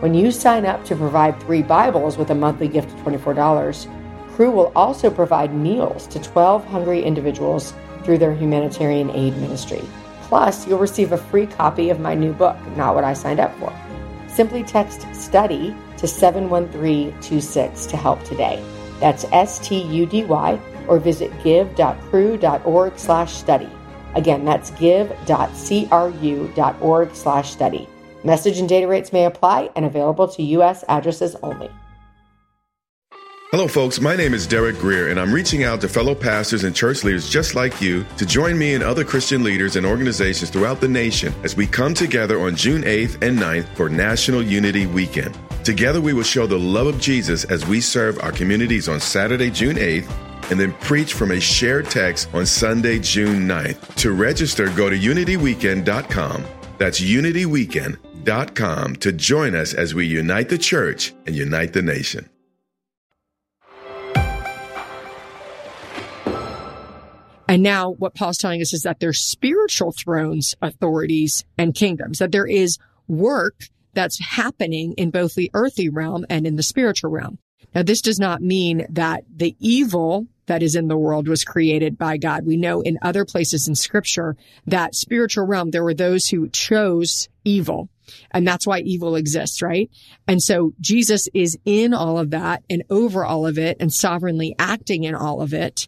When 0.00 0.14
you 0.14 0.30
sign 0.30 0.64
up 0.64 0.84
to 0.84 0.96
provide 0.96 1.40
three 1.40 1.62
Bibles 1.62 2.18
with 2.18 2.30
a 2.30 2.34
monthly 2.36 2.68
gift 2.68 2.90
of 2.92 2.98
$24, 3.00 3.88
Cru 4.34 4.50
will 4.50 4.72
also 4.76 5.10
provide 5.10 5.54
meals 5.54 6.06
to 6.08 6.20
12 6.20 6.64
hungry 6.66 7.02
individuals 7.02 7.74
through 8.04 8.18
their 8.18 8.34
humanitarian 8.34 9.10
aid 9.10 9.36
ministry. 9.38 9.82
Plus, 10.22 10.66
you'll 10.66 10.78
receive 10.78 11.12
a 11.12 11.18
free 11.18 11.46
copy 11.46 11.90
of 11.90 12.00
my 12.00 12.14
new 12.14 12.32
book, 12.32 12.56
Not 12.76 12.94
What 12.94 13.04
I 13.04 13.12
Signed 13.12 13.40
Up 13.40 13.56
For. 13.58 13.72
Simply 14.28 14.62
text 14.62 15.02
STUDY 15.12 15.74
to 15.98 16.06
71326 16.06 17.86
to 17.86 17.96
help 17.96 18.22
today. 18.24 18.64
That's 19.02 19.24
S-T-U-D-Y, 19.32 20.60
or 20.86 21.00
visit 21.00 21.32
give.cru.org 21.42 22.98
slash 22.98 23.32
study. 23.34 23.68
Again, 24.14 24.44
that's 24.44 24.70
give.cru.org 24.70 25.14
slash 27.14 27.50
study. 27.50 27.88
Message 28.22 28.60
and 28.60 28.68
data 28.68 28.86
rates 28.86 29.12
may 29.12 29.24
apply 29.24 29.70
and 29.74 29.84
available 29.84 30.28
to 30.28 30.42
U.S. 30.44 30.84
addresses 30.88 31.34
only. 31.42 31.68
Hello, 33.50 33.66
folks. 33.66 34.00
My 34.00 34.14
name 34.14 34.34
is 34.34 34.46
Derek 34.46 34.78
Greer, 34.78 35.08
and 35.10 35.18
I'm 35.18 35.32
reaching 35.32 35.64
out 35.64 35.80
to 35.80 35.88
fellow 35.88 36.14
pastors 36.14 36.62
and 36.62 36.74
church 36.74 37.02
leaders 37.02 37.28
just 37.28 37.56
like 37.56 37.82
you 37.82 38.06
to 38.18 38.24
join 38.24 38.56
me 38.56 38.74
and 38.74 38.84
other 38.84 39.04
Christian 39.04 39.42
leaders 39.42 39.74
and 39.74 39.84
organizations 39.84 40.48
throughout 40.48 40.80
the 40.80 40.88
nation 40.88 41.34
as 41.42 41.56
we 41.56 41.66
come 41.66 41.92
together 41.92 42.40
on 42.40 42.54
June 42.54 42.82
8th 42.82 43.20
and 43.20 43.36
9th 43.36 43.66
for 43.74 43.88
National 43.90 44.42
Unity 44.42 44.86
Weekend. 44.86 45.36
Together, 45.64 46.00
we 46.00 46.12
will 46.12 46.24
show 46.24 46.46
the 46.46 46.58
love 46.58 46.88
of 46.88 47.00
Jesus 47.00 47.44
as 47.44 47.64
we 47.66 47.80
serve 47.80 48.18
our 48.20 48.32
communities 48.32 48.88
on 48.88 48.98
Saturday, 48.98 49.50
June 49.50 49.76
8th, 49.76 50.10
and 50.50 50.58
then 50.58 50.72
preach 50.74 51.14
from 51.14 51.30
a 51.30 51.38
shared 51.40 51.88
text 51.88 52.28
on 52.34 52.44
Sunday, 52.46 52.98
June 52.98 53.46
9th. 53.46 53.94
To 53.96 54.10
register, 54.10 54.68
go 54.70 54.90
to 54.90 54.98
unityweekend.com. 54.98 56.44
That's 56.78 57.00
unityweekend.com 57.00 58.96
to 58.96 59.12
join 59.12 59.54
us 59.54 59.72
as 59.72 59.94
we 59.94 60.06
unite 60.06 60.48
the 60.48 60.58
church 60.58 61.14
and 61.26 61.36
unite 61.36 61.72
the 61.72 61.82
nation. 61.82 62.28
And 67.48 67.62
now 67.62 67.90
what 67.90 68.14
Paul's 68.14 68.38
telling 68.38 68.62
us 68.62 68.72
is 68.72 68.82
that 68.82 68.98
there's 68.98 69.20
spiritual 69.20 69.92
thrones, 69.92 70.54
authorities, 70.62 71.44
and 71.58 71.74
kingdoms, 71.74 72.18
that 72.18 72.32
there 72.32 72.46
is 72.46 72.78
work 73.08 73.68
that's 73.94 74.20
happening 74.20 74.94
in 74.94 75.10
both 75.10 75.34
the 75.34 75.50
earthly 75.54 75.88
realm 75.88 76.24
and 76.28 76.46
in 76.46 76.56
the 76.56 76.62
spiritual 76.62 77.10
realm. 77.10 77.38
Now, 77.74 77.82
this 77.82 78.02
does 78.02 78.18
not 78.18 78.42
mean 78.42 78.86
that 78.90 79.24
the 79.34 79.56
evil 79.58 80.26
that 80.46 80.62
is 80.62 80.74
in 80.74 80.88
the 80.88 80.98
world 80.98 81.28
was 81.28 81.44
created 81.44 81.96
by 81.96 82.16
God. 82.16 82.44
We 82.44 82.56
know 82.56 82.80
in 82.80 82.98
other 83.00 83.24
places 83.24 83.68
in 83.68 83.74
scripture 83.74 84.36
that 84.66 84.94
spiritual 84.94 85.46
realm, 85.46 85.70
there 85.70 85.84
were 85.84 85.94
those 85.94 86.28
who 86.28 86.48
chose 86.48 87.28
evil. 87.44 87.88
And 88.32 88.46
that's 88.46 88.66
why 88.66 88.80
evil 88.80 89.14
exists, 89.14 89.62
right? 89.62 89.88
And 90.26 90.42
so 90.42 90.72
Jesus 90.80 91.28
is 91.32 91.56
in 91.64 91.94
all 91.94 92.18
of 92.18 92.30
that 92.30 92.64
and 92.68 92.82
over 92.90 93.24
all 93.24 93.46
of 93.46 93.58
it 93.58 93.76
and 93.80 93.92
sovereignly 93.92 94.54
acting 94.58 95.04
in 95.04 95.14
all 95.14 95.40
of 95.40 95.54
it. 95.54 95.86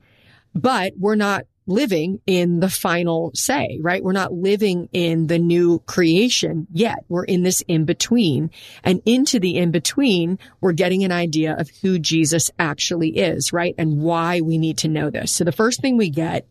But 0.54 0.94
we're 0.96 1.16
not 1.16 1.44
living 1.66 2.20
in 2.26 2.60
the 2.60 2.68
final 2.68 3.30
say, 3.34 3.78
right? 3.80 4.02
We're 4.02 4.12
not 4.12 4.32
living 4.32 4.88
in 4.92 5.28
the 5.28 5.38
new 5.38 5.78
creation 5.80 6.66
yet. 6.72 7.04
We're 7.08 7.24
in 7.24 7.42
this 7.42 7.62
in 7.66 7.84
between 7.84 8.50
and 8.82 9.00
into 9.06 9.40
the 9.40 9.56
in 9.56 9.70
between, 9.70 10.38
we're 10.60 10.72
getting 10.72 11.04
an 11.04 11.12
idea 11.12 11.56
of 11.56 11.70
who 11.82 11.98
Jesus 11.98 12.50
actually 12.58 13.16
is, 13.16 13.52
right? 13.52 13.74
And 13.78 14.02
why 14.02 14.40
we 14.40 14.58
need 14.58 14.78
to 14.78 14.88
know 14.88 15.10
this. 15.10 15.32
So 15.32 15.44
the 15.44 15.52
first 15.52 15.80
thing 15.80 15.96
we 15.96 16.10
get 16.10 16.46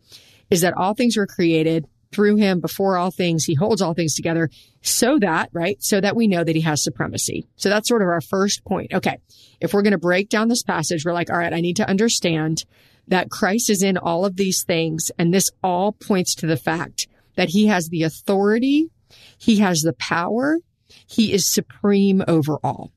is 0.50 0.62
that 0.62 0.74
all 0.74 0.94
things 0.94 1.16
were 1.16 1.26
created 1.26 1.86
through 2.12 2.36
him 2.36 2.60
before 2.60 2.96
all 2.96 3.10
things. 3.10 3.44
He 3.44 3.54
holds 3.54 3.82
all 3.82 3.94
things 3.94 4.14
together 4.14 4.48
so 4.82 5.18
that, 5.18 5.50
right? 5.52 5.82
So 5.82 6.00
that 6.00 6.16
we 6.16 6.28
know 6.28 6.44
that 6.44 6.54
he 6.54 6.62
has 6.62 6.82
supremacy. 6.82 7.46
So 7.56 7.68
that's 7.68 7.88
sort 7.88 8.02
of 8.02 8.08
our 8.08 8.20
first 8.20 8.64
point. 8.64 8.94
Okay. 8.94 9.18
If 9.60 9.74
we're 9.74 9.82
going 9.82 9.92
to 9.92 9.98
break 9.98 10.28
down 10.28 10.48
this 10.48 10.62
passage, 10.62 11.04
we're 11.04 11.12
like, 11.12 11.30
all 11.30 11.38
right, 11.38 11.52
I 11.52 11.60
need 11.60 11.76
to 11.76 11.88
understand 11.88 12.64
that 13.08 13.30
Christ 13.30 13.70
is 13.70 13.82
in 13.82 13.96
all 13.96 14.24
of 14.24 14.36
these 14.36 14.62
things. 14.62 15.10
And 15.18 15.32
this 15.32 15.50
all 15.62 15.92
points 15.92 16.34
to 16.36 16.46
the 16.46 16.56
fact 16.56 17.06
that 17.36 17.50
he 17.50 17.66
has 17.66 17.88
the 17.88 18.02
authority. 18.02 18.90
He 19.38 19.58
has 19.58 19.80
the 19.80 19.92
power. 19.94 20.58
He 21.06 21.32
is 21.32 21.46
supreme 21.46 22.22
over 22.26 22.58
all. 22.62 22.92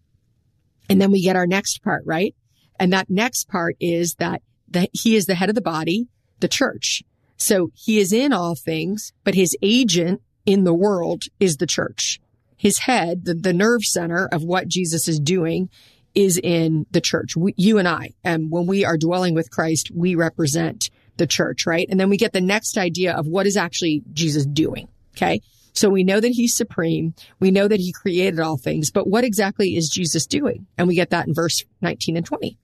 And 0.90 1.02
then 1.02 1.12
we 1.12 1.22
get 1.22 1.36
our 1.36 1.48
next 1.48 1.84
part, 1.84 2.04
right? 2.06 2.36
And 2.80 2.94
that 2.94 3.10
next 3.10 3.50
part 3.50 3.76
is 3.80 4.16
that, 4.16 4.42
that 4.70 4.90
he 4.94 5.16
is 5.16 5.26
the 5.26 5.36
head 5.36 5.50
of 5.50 5.56
the 5.56 5.62
body, 5.62 6.08
the 6.40 6.48
church. 6.48 7.04
So 7.36 7.72
he 7.76 8.00
is 8.00 8.14
in 8.14 8.34
all 8.34 8.56
things, 8.56 9.14
but 9.24 9.36
his 9.36 9.56
agent 9.62 10.22
in 10.46 10.64
the 10.64 10.74
world 10.74 11.24
is 11.40 11.58
the 11.58 11.68
church. 11.68 12.20
His 12.56 12.80
head, 12.80 13.26
the, 13.26 13.34
the 13.36 13.54
nerve 13.54 13.84
center 13.84 14.28
of 14.32 14.44
what 14.44 14.68
Jesus 14.68 15.08
is 15.08 15.20
doing 15.20 15.70
is 16.18 16.40
in 16.44 16.88
the 16.90 17.00
church. 17.00 17.38
We, 17.38 17.54
you 17.58 17.78
and 17.78 17.88
I, 17.88 18.16
and 18.24 18.50
when 18.50 18.66
we 18.66 18.84
are 18.84 18.98
dwelling 18.98 19.36
with 19.36 19.52
Christ, 19.52 19.92
we 19.94 20.16
represent 20.16 20.90
the 21.18 21.28
church, 21.28 21.68
right? 21.68 21.88
And 21.88 22.00
then 22.00 22.10
we 22.10 22.18
get 22.18 22.34
the 22.34 22.42
next 22.42 22.76
idea 22.76 23.14
of 23.14 23.28
what 23.28 23.46
is 23.46 23.56
actually 23.56 24.02
Jesus 24.14 24.44
doing. 24.44 24.88
Okay. 25.16 25.42
So 25.74 25.90
we 25.90 26.04
know 26.04 26.20
that 26.20 26.32
he's 26.32 26.56
supreme. 26.56 27.14
We 27.40 27.52
know 27.52 27.68
that 27.68 27.80
he 27.80 27.92
created 27.92 28.40
all 28.40 28.58
things, 28.58 28.90
but 28.90 29.08
what 29.08 29.24
exactly 29.24 29.78
is 29.78 29.90
Jesus 29.90 30.26
doing? 30.26 30.66
And 30.76 30.88
we 30.88 30.96
get 30.96 31.12
that 31.12 31.28
in 31.28 31.36
verse 31.36 31.64
19 31.82 32.18
and 32.18 32.26
20. 32.26 32.58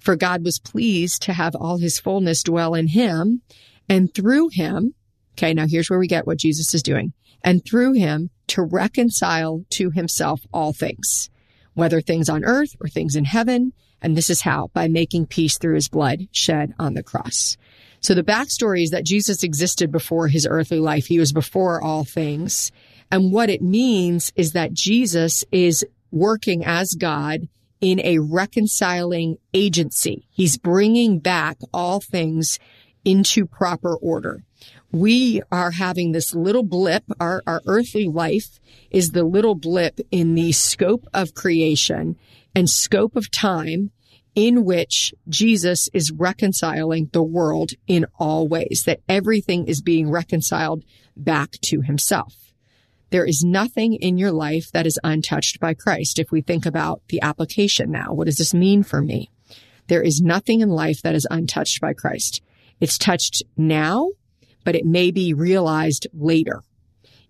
For 0.00 0.14
God 0.14 0.44
was 0.44 0.58
pleased 0.58 1.22
to 1.22 1.32
have 1.32 1.54
all 1.54 1.78
his 1.78 1.98
fullness 1.98 2.42
dwell 2.42 2.74
in 2.74 2.88
him 2.88 3.40
and 3.88 4.14
through 4.14 4.50
him. 4.52 4.94
Okay. 5.38 5.54
Now 5.54 5.66
here's 5.66 5.88
where 5.88 5.98
we 5.98 6.08
get 6.08 6.26
what 6.26 6.38
Jesus 6.38 6.74
is 6.74 6.82
doing 6.82 7.14
and 7.42 7.64
through 7.64 7.94
him 7.94 8.28
to 8.48 8.62
reconcile 8.62 9.64
to 9.70 9.90
himself 9.90 10.42
all 10.52 10.74
things 10.74 11.30
whether 11.78 12.00
things 12.00 12.28
on 12.28 12.44
earth 12.44 12.74
or 12.80 12.88
things 12.88 13.14
in 13.14 13.24
heaven. 13.24 13.72
And 14.02 14.16
this 14.16 14.30
is 14.30 14.42
how 14.42 14.68
by 14.74 14.88
making 14.88 15.26
peace 15.26 15.58
through 15.58 15.76
his 15.76 15.88
blood 15.88 16.28
shed 16.32 16.74
on 16.78 16.94
the 16.94 17.02
cross. 17.02 17.56
So 18.00 18.14
the 18.14 18.24
backstory 18.24 18.82
is 18.82 18.90
that 18.90 19.04
Jesus 19.04 19.42
existed 19.42 19.90
before 19.90 20.28
his 20.28 20.46
earthly 20.48 20.80
life. 20.80 21.06
He 21.06 21.18
was 21.18 21.32
before 21.32 21.82
all 21.82 22.04
things. 22.04 22.72
And 23.10 23.32
what 23.32 23.48
it 23.48 23.62
means 23.62 24.32
is 24.36 24.52
that 24.52 24.72
Jesus 24.72 25.44
is 25.50 25.84
working 26.10 26.64
as 26.64 26.94
God 26.94 27.48
in 27.80 28.00
a 28.00 28.18
reconciling 28.18 29.38
agency. 29.54 30.26
He's 30.30 30.58
bringing 30.58 31.20
back 31.20 31.58
all 31.72 32.00
things 32.00 32.58
into 33.04 33.46
proper 33.46 33.96
order 33.96 34.42
we 34.90 35.42
are 35.52 35.72
having 35.72 36.12
this 36.12 36.34
little 36.34 36.62
blip. 36.62 37.04
Our, 37.20 37.42
our 37.46 37.62
earthly 37.66 38.06
life 38.06 38.58
is 38.90 39.10
the 39.10 39.24
little 39.24 39.54
blip 39.54 40.00
in 40.10 40.34
the 40.34 40.52
scope 40.52 41.06
of 41.12 41.34
creation 41.34 42.16
and 42.54 42.68
scope 42.68 43.16
of 43.16 43.30
time 43.30 43.90
in 44.34 44.64
which 44.64 45.12
Jesus 45.28 45.88
is 45.92 46.12
reconciling 46.12 47.10
the 47.12 47.22
world 47.22 47.72
in 47.86 48.06
all 48.18 48.46
ways, 48.46 48.84
that 48.86 49.00
everything 49.08 49.66
is 49.66 49.82
being 49.82 50.10
reconciled 50.10 50.84
back 51.16 51.52
to 51.62 51.80
himself. 51.80 52.34
There 53.10 53.24
is 53.24 53.42
nothing 53.42 53.94
in 53.94 54.18
your 54.18 54.32
life 54.32 54.70
that 54.72 54.86
is 54.86 54.98
untouched 55.02 55.58
by 55.60 55.74
Christ. 55.74 56.18
If 56.18 56.30
we 56.30 56.40
think 56.40 56.66
about 56.66 57.02
the 57.08 57.22
application 57.22 57.90
now, 57.90 58.12
what 58.12 58.26
does 58.26 58.36
this 58.36 58.54
mean 58.54 58.82
for 58.82 59.02
me? 59.02 59.30
There 59.88 60.02
is 60.02 60.20
nothing 60.20 60.60
in 60.60 60.68
life 60.68 61.02
that 61.02 61.14
is 61.14 61.26
untouched 61.30 61.80
by 61.80 61.94
Christ. 61.94 62.42
It's 62.80 62.98
touched 62.98 63.42
now 63.56 64.10
but 64.68 64.76
it 64.76 64.84
may 64.84 65.10
be 65.10 65.32
realized 65.32 66.06
later. 66.12 66.62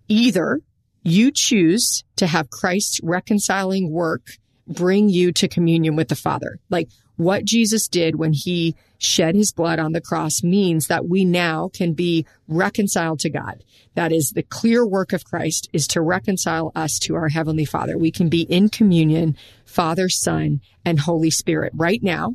Either 0.09 0.61
you 1.05 1.31
choose 1.31 2.03
to 2.17 2.27
have 2.27 2.51
Christ's 2.51 2.99
reconciling 3.01 3.93
work 3.93 4.27
bring 4.67 5.09
you 5.09 5.31
to 5.31 5.47
communion 5.47 5.95
with 5.95 6.09
the 6.09 6.17
Father. 6.17 6.59
Like 6.69 6.89
what 7.15 7.45
Jesus 7.45 7.87
did 7.87 8.17
when 8.17 8.33
he 8.33 8.75
shed 8.99 9.37
his 9.37 9.53
blood 9.53 9.79
on 9.79 9.93
the 9.93 10.01
cross 10.01 10.43
means 10.43 10.89
that 10.89 11.09
we 11.09 11.25
now 11.25 11.71
can 11.73 11.93
be 11.93 12.27
reconciled 12.49 13.21
to 13.21 13.31
God. 13.31 13.63
That 13.95 14.11
is 14.11 14.33
the 14.33 14.43
clear 14.43 14.85
work 14.85 15.13
of 15.13 15.25
Christ 15.25 15.69
is 15.73 15.87
to 15.89 16.01
reconcile 16.01 16.73
us 16.75 16.99
to 17.05 17.15
our 17.15 17.29
heavenly 17.29 17.65
Father. 17.65 17.97
We 17.97 18.11
can 18.11 18.29
be 18.29 18.43
in 18.43 18.69
communion, 18.69 19.37
Father, 19.65 20.09
Son, 20.09 20.61
and 20.85 20.99
Holy 20.99 21.31
Spirit 21.31 21.73
right 21.77 22.03
now. 22.03 22.35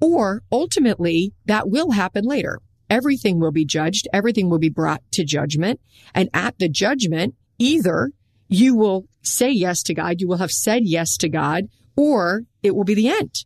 Or 0.00 0.42
ultimately 0.52 1.32
that 1.46 1.70
will 1.70 1.92
happen 1.92 2.24
later 2.24 2.60
everything 2.90 3.40
will 3.40 3.52
be 3.52 3.64
judged. 3.64 4.08
Everything 4.12 4.48
will 4.48 4.58
be 4.58 4.68
brought 4.68 5.02
to 5.12 5.24
judgment. 5.24 5.80
And 6.14 6.28
at 6.32 6.58
the 6.58 6.68
judgment, 6.68 7.34
either 7.58 8.12
you 8.48 8.74
will 8.74 9.06
say 9.22 9.50
yes 9.50 9.82
to 9.84 9.94
God, 9.94 10.20
you 10.20 10.28
will 10.28 10.38
have 10.38 10.52
said 10.52 10.84
yes 10.84 11.16
to 11.18 11.28
God, 11.28 11.64
or 11.96 12.42
it 12.62 12.74
will 12.74 12.84
be 12.84 12.94
the 12.94 13.08
end. 13.08 13.44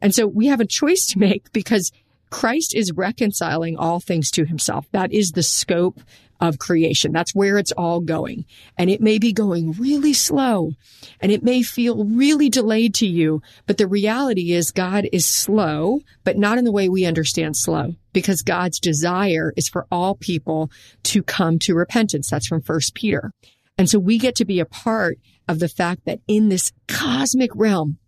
And 0.00 0.14
so 0.14 0.26
we 0.26 0.46
have 0.46 0.60
a 0.60 0.66
choice 0.66 1.06
to 1.06 1.18
make 1.18 1.52
because 1.52 1.92
Christ 2.30 2.74
is 2.74 2.92
reconciling 2.92 3.76
all 3.76 4.00
things 4.00 4.30
to 4.32 4.44
himself. 4.44 4.86
That 4.92 5.12
is 5.12 5.32
the 5.32 5.42
scope 5.42 6.00
of 6.40 6.58
creation. 6.58 7.12
That's 7.12 7.34
where 7.34 7.58
it's 7.58 7.72
all 7.72 8.00
going. 8.00 8.44
And 8.78 8.90
it 8.90 9.00
may 9.00 9.18
be 9.18 9.32
going 9.32 9.72
really 9.72 10.12
slow 10.12 10.72
and 11.20 11.30
it 11.30 11.42
may 11.42 11.62
feel 11.62 12.04
really 12.04 12.48
delayed 12.48 12.94
to 12.96 13.06
you. 13.06 13.42
But 13.66 13.78
the 13.78 13.86
reality 13.86 14.52
is 14.52 14.72
God 14.72 15.08
is 15.12 15.26
slow, 15.26 16.00
but 16.24 16.38
not 16.38 16.58
in 16.58 16.64
the 16.64 16.72
way 16.72 16.88
we 16.88 17.04
understand 17.04 17.56
slow 17.56 17.94
because 18.12 18.42
God's 18.42 18.80
desire 18.80 19.52
is 19.56 19.68
for 19.68 19.86
all 19.90 20.14
people 20.14 20.70
to 21.04 21.22
come 21.22 21.58
to 21.60 21.74
repentance. 21.74 22.30
That's 22.30 22.46
from 22.46 22.62
first 22.62 22.94
Peter. 22.94 23.32
And 23.76 23.88
so 23.88 23.98
we 23.98 24.18
get 24.18 24.34
to 24.36 24.44
be 24.44 24.60
a 24.60 24.66
part 24.66 25.18
of 25.48 25.58
the 25.58 25.68
fact 25.68 26.04
that 26.04 26.20
in 26.26 26.48
this 26.48 26.72
cosmic 26.86 27.50
realm, 27.54 27.98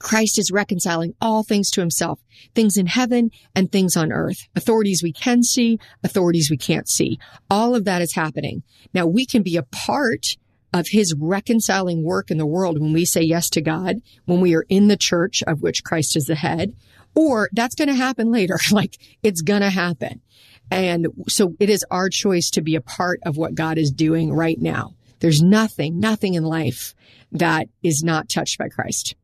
Christ 0.00 0.38
is 0.38 0.50
reconciling 0.50 1.14
all 1.20 1.44
things 1.44 1.70
to 1.70 1.80
himself, 1.80 2.18
things 2.54 2.76
in 2.76 2.86
heaven 2.86 3.30
and 3.54 3.70
things 3.70 3.96
on 3.96 4.10
earth, 4.10 4.48
authorities 4.56 5.02
we 5.02 5.12
can 5.12 5.42
see, 5.42 5.78
authorities 6.02 6.50
we 6.50 6.56
can't 6.56 6.88
see. 6.88 7.18
All 7.48 7.76
of 7.76 7.84
that 7.84 8.02
is 8.02 8.14
happening. 8.14 8.62
Now 8.92 9.06
we 9.06 9.26
can 9.26 9.42
be 9.42 9.56
a 9.56 9.62
part 9.62 10.36
of 10.72 10.88
his 10.88 11.14
reconciling 11.18 12.02
work 12.02 12.30
in 12.30 12.38
the 12.38 12.46
world 12.46 12.80
when 12.80 12.92
we 12.92 13.04
say 13.04 13.20
yes 13.20 13.50
to 13.50 13.60
God, 13.60 13.96
when 14.24 14.40
we 14.40 14.54
are 14.54 14.64
in 14.68 14.88
the 14.88 14.96
church 14.96 15.42
of 15.46 15.62
which 15.62 15.84
Christ 15.84 16.16
is 16.16 16.24
the 16.24 16.34
head, 16.34 16.74
or 17.14 17.50
that's 17.52 17.74
going 17.74 17.88
to 17.88 17.94
happen 17.94 18.32
later. 18.32 18.58
like 18.70 18.96
it's 19.22 19.42
going 19.42 19.62
to 19.62 19.70
happen. 19.70 20.22
And 20.70 21.08
so 21.28 21.56
it 21.60 21.68
is 21.68 21.84
our 21.90 22.08
choice 22.08 22.50
to 22.50 22.62
be 22.62 22.76
a 22.76 22.80
part 22.80 23.20
of 23.24 23.36
what 23.36 23.54
God 23.54 23.76
is 23.76 23.90
doing 23.90 24.32
right 24.32 24.58
now. 24.58 24.94
There's 25.18 25.42
nothing, 25.42 25.98
nothing 26.00 26.34
in 26.34 26.44
life 26.44 26.94
that 27.32 27.68
is 27.82 28.02
not 28.02 28.28
touched 28.28 28.56
by 28.56 28.68
Christ. 28.68 29.14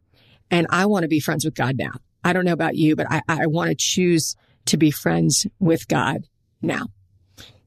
And 0.51 0.67
I 0.71 0.87
want 0.87 1.03
to 1.03 1.09
be 1.09 1.21
friends 1.21 1.45
with 1.45 1.55
God 1.55 1.77
now. 1.77 1.93
I 2.25 2.33
don't 2.33 2.45
know 2.45 2.53
about 2.53 2.77
you, 2.77 2.97
but 2.97 3.07
I, 3.11 3.23
I 3.29 3.47
want 3.47 3.71
to 3.71 3.77
choose 3.77 4.37
to 4.67 4.77
be 4.77 4.91
friends 4.91 5.47
with 5.59 5.89
God 5.89 6.25
now. 6.61 6.87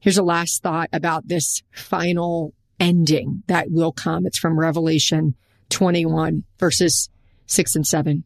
Here's 0.00 0.18
a 0.18 0.22
last 0.22 0.62
thought 0.62 0.88
about 0.92 1.28
this 1.28 1.62
final 1.72 2.54
ending 2.78 3.42
that 3.46 3.70
will 3.70 3.92
come. 3.92 4.26
It's 4.26 4.38
from 4.38 4.58
Revelation 4.58 5.34
21 5.68 6.44
verses 6.58 7.08
six 7.46 7.74
and 7.74 7.86
seven. 7.86 8.24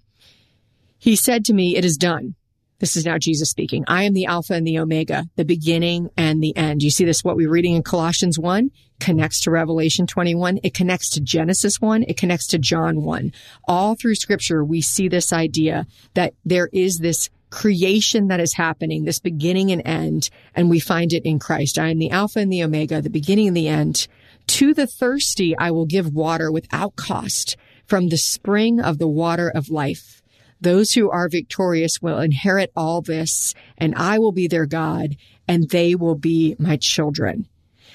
He 0.99 1.17
said 1.17 1.45
to 1.47 1.53
me, 1.53 1.77
it 1.77 1.85
is 1.85 1.97
done. 1.97 2.35
This 2.79 2.97
is 2.97 3.05
now 3.05 3.19
Jesus 3.19 3.51
speaking. 3.51 3.85
I 3.87 4.05
am 4.05 4.15
the 4.15 4.27
Alpha 4.27 4.55
and 4.55 4.67
the 4.67 4.79
Omega, 4.79 5.27
the 5.37 5.45
beginning 5.45 6.11
and 6.17 6.43
the 6.43 6.57
end. 6.57 6.83
You 6.83 6.91
see 6.91 7.05
this, 7.05 7.23
what 7.23 7.37
we're 7.37 7.51
reading 7.51 7.75
in 7.75 7.83
Colossians 7.83 8.39
1 8.39 8.71
connects 9.05 9.41
to 9.41 9.51
Revelation 9.51 10.07
21. 10.07 10.61
It 10.63 10.73
connects 10.73 11.11
to 11.11 11.21
Genesis 11.21 11.79
1. 11.79 12.05
It 12.09 12.17
connects 12.17 12.47
to 12.49 12.59
John 12.59 13.03
1. 13.03 13.33
All 13.69 13.95
through 13.95 14.15
scripture, 14.15 14.65
we 14.65 14.81
see 14.81 15.09
this 15.09 15.31
idea 15.31 15.87
that 16.15 16.33
there 16.47 16.71
is 16.73 16.99
this 16.99 17.29
creation 17.51 18.29
that 18.29 18.41
is 18.41 18.55
happening, 18.55 19.05
this 19.05 19.21
beginning 19.21 19.71
and 19.71 19.83
end, 19.87 20.31
and 20.55 20.71
we 20.71 20.81
find 20.81 21.13
it 21.13 21.25
in 21.27 21.39
Christ. 21.39 21.79
I 21.79 21.91
am 21.91 21.99
the 21.99 22.11
Alpha 22.11 22.39
and 22.39 22.51
the 22.51 22.65
Omega, 22.65 23.03
the 23.03 23.11
beginning 23.11 23.49
and 23.49 23.57
the 23.57 23.69
end. 23.69 24.09
To 24.49 24.73
the 24.73 24.87
thirsty, 24.87 25.57
I 25.57 25.71
will 25.71 25.87
give 25.87 26.15
water 26.15 26.51
without 26.51 26.97
cost 26.97 27.57
from 27.87 28.09
the 28.09 28.17
spring 28.17 28.81
of 28.81 28.99
the 28.99 29.09
water 29.09 29.51
of 29.51 29.69
life. 29.69 30.23
Those 30.63 30.93
who 30.93 31.11
are 31.11 31.29
victorious 31.29 32.01
will 32.01 32.21
inherit 32.21 32.73
all 32.75 33.03
this, 33.03 33.53
and 33.77 33.95
I 33.97 34.19
will 34.19 34.33
be 34.33 34.49
their 34.49 34.67
God, 34.67 35.17
and 35.47 35.69
they 35.69 35.95
will 35.95 36.15
be 36.15 36.57
my 36.59 36.79
children. 36.79 37.47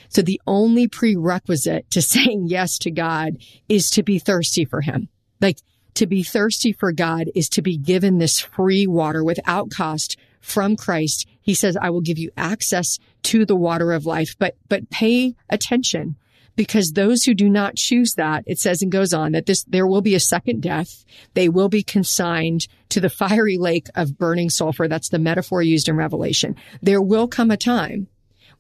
So 0.10 0.22
the 0.22 0.41
only 0.45 0.88
prerequisite 0.88 1.89
to 1.91 2.02
saying 2.02 2.48
yes 2.48 2.78
to 2.80 2.91
God 2.91 3.38
is 3.67 3.89
to 3.91 4.04
be 4.04 4.19
thirsty 4.19 4.65
for 4.65 4.82
him. 4.82 5.10
Like 5.39 5.60
to 5.95 6.08
be 6.08 6.24
thirsty 6.24 6.74
for 6.74 6.91
God 6.91 7.30
is 7.36 7.50
to 7.50 7.62
be 7.62 7.78
given 7.78 8.17
this 8.17 8.39
free 8.39 8.88
water 8.88 9.24
without 9.24 9.69
cost 9.69 10.17
from 10.41 10.76
Christ. 10.76 11.28
He 11.41 11.54
says, 11.54 11.78
I 11.78 11.89
will 11.89 12.02
give 12.02 12.17
you 12.17 12.32
access 12.38 13.00
to 13.24 13.45
the 13.45 13.56
water 13.56 13.91
of 13.91 14.06
life, 14.06 14.36
but, 14.38 14.56
but 14.67 14.89
pay 14.89 15.36
attention 15.50 16.15
because 16.56 16.91
those 16.91 17.24
who 17.24 17.34
do 17.34 17.50
not 17.50 17.76
choose 17.76 18.15
that, 18.15 18.43
it 18.45 18.60
says 18.60 18.82
and 18.82 18.91
goes 18.91 19.13
on 19.13 19.32
that 19.32 19.45
this, 19.45 19.63
there 19.63 19.88
will 19.88 20.02
be 20.02 20.15
a 20.15 20.19
second 20.19 20.62
death. 20.62 21.06
They 21.34 21.48
will 21.48 21.69
be 21.69 21.84
consigned 21.84 22.67
to 22.89 23.00
the 23.00 23.10
fiery 23.10 23.58
lake 23.58 23.88
of 23.95 24.17
burning 24.17 24.50
sulfur. 24.50 24.88
That's 24.88 25.10
the 25.10 25.19
metaphor 25.19 25.62
used 25.62 25.88
in 25.88 25.95
Revelation. 25.95 26.56
There 26.82 27.02
will 27.02 27.28
come 27.28 27.52
a 27.52 27.58
time 27.58 28.08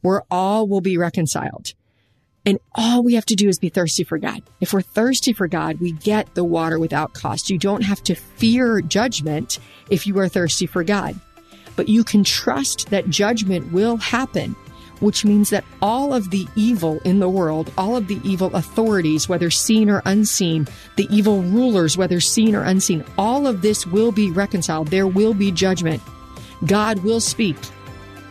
where 0.01 0.23
all 0.29 0.67
will 0.67 0.81
be 0.81 0.97
reconciled. 0.97 1.73
And 2.45 2.59
all 2.73 3.03
we 3.03 3.15
have 3.15 3.25
to 3.25 3.35
do 3.35 3.49
is 3.49 3.59
be 3.59 3.69
thirsty 3.69 4.03
for 4.03 4.17
God. 4.17 4.41
If 4.61 4.73
we're 4.73 4.81
thirsty 4.81 5.33
for 5.33 5.47
God, 5.47 5.79
we 5.79 5.91
get 5.91 6.33
the 6.35 6.43
water 6.43 6.79
without 6.79 7.13
cost. 7.13 7.49
You 7.49 7.57
don't 7.57 7.83
have 7.83 8.01
to 8.03 8.15
fear 8.15 8.81
judgment 8.81 9.59
if 9.89 10.07
you 10.07 10.17
are 10.19 10.29
thirsty 10.29 10.65
for 10.65 10.83
God, 10.83 11.19
but 11.75 11.89
you 11.89 12.03
can 12.03 12.23
trust 12.23 12.89
that 12.89 13.09
judgment 13.09 13.71
will 13.73 13.97
happen, 13.97 14.55
which 15.01 15.25
means 15.25 15.49
that 15.49 15.65
all 15.81 16.13
of 16.13 16.29
the 16.31 16.47
evil 16.55 16.99
in 17.01 17.19
the 17.19 17.29
world, 17.29 17.71
all 17.77 17.97
of 17.97 18.07
the 18.07 18.21
evil 18.23 18.55
authorities, 18.55 19.27
whether 19.27 19.51
seen 19.51 19.89
or 19.89 20.01
unseen, 20.05 20.65
the 20.95 21.07
evil 21.11 21.43
rulers, 21.43 21.97
whether 21.97 22.21
seen 22.21 22.55
or 22.55 22.63
unseen, 22.63 23.03
all 23.17 23.47
of 23.47 23.61
this 23.61 23.85
will 23.85 24.13
be 24.13 24.31
reconciled. 24.31 24.87
There 24.87 25.07
will 25.07 25.33
be 25.33 25.51
judgment. 25.51 26.01
God 26.65 26.99
will 27.03 27.19
speak. 27.19 27.57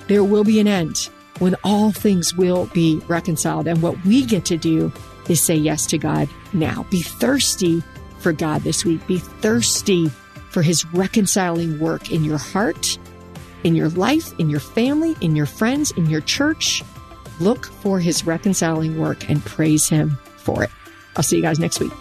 There 0.09 0.24
will 0.24 0.44
be 0.44 0.61
an 0.61 0.66
end 0.66 1.11
when 1.38 1.57
all 1.64 1.92
things 1.92 2.35
will 2.35 2.66
be 2.66 3.01
reconciled. 3.09 3.66
And 3.66 3.83
what 3.83 4.03
we 4.05 4.24
get 4.24 4.44
to 4.46 4.57
do 4.57 4.92
is 5.29 5.42
say 5.42 5.55
yes 5.55 5.87
to 5.87 5.98
God 5.98 6.29
now. 6.53 6.87
Be 6.90 7.03
thirsty 7.03 7.83
for 8.20 8.33
God 8.33 8.62
this 8.62 8.85
week. 8.85 9.07
Be 9.07 9.18
thirsty 9.18 10.09
for 10.51 10.62
his 10.62 10.85
reconciling 10.87 11.79
work 11.79 12.11
in 12.11 12.24
your 12.24 12.38
heart, 12.38 12.98
in 13.64 13.74
your 13.74 13.90
life, 13.90 14.33
in 14.38 14.51
your 14.51 14.61
family, 14.61 15.16
in 15.20 15.37
your 15.37 15.46
friends, 15.46 15.90
in 15.92 16.07
your 16.07 16.22
church. 16.22 16.83
Look 17.40 17.66
for 17.66 18.01
his 18.01 18.27
reconciling 18.27 18.98
work 18.98 19.29
and 19.29 19.44
praise 19.44 19.88
him 19.88 20.18
for 20.38 20.64
it. 20.64 20.70
I'll 21.16 21.22
see 21.22 21.37
you 21.37 21.42
guys 21.42 21.59
next 21.59 21.81
week. 21.81 21.92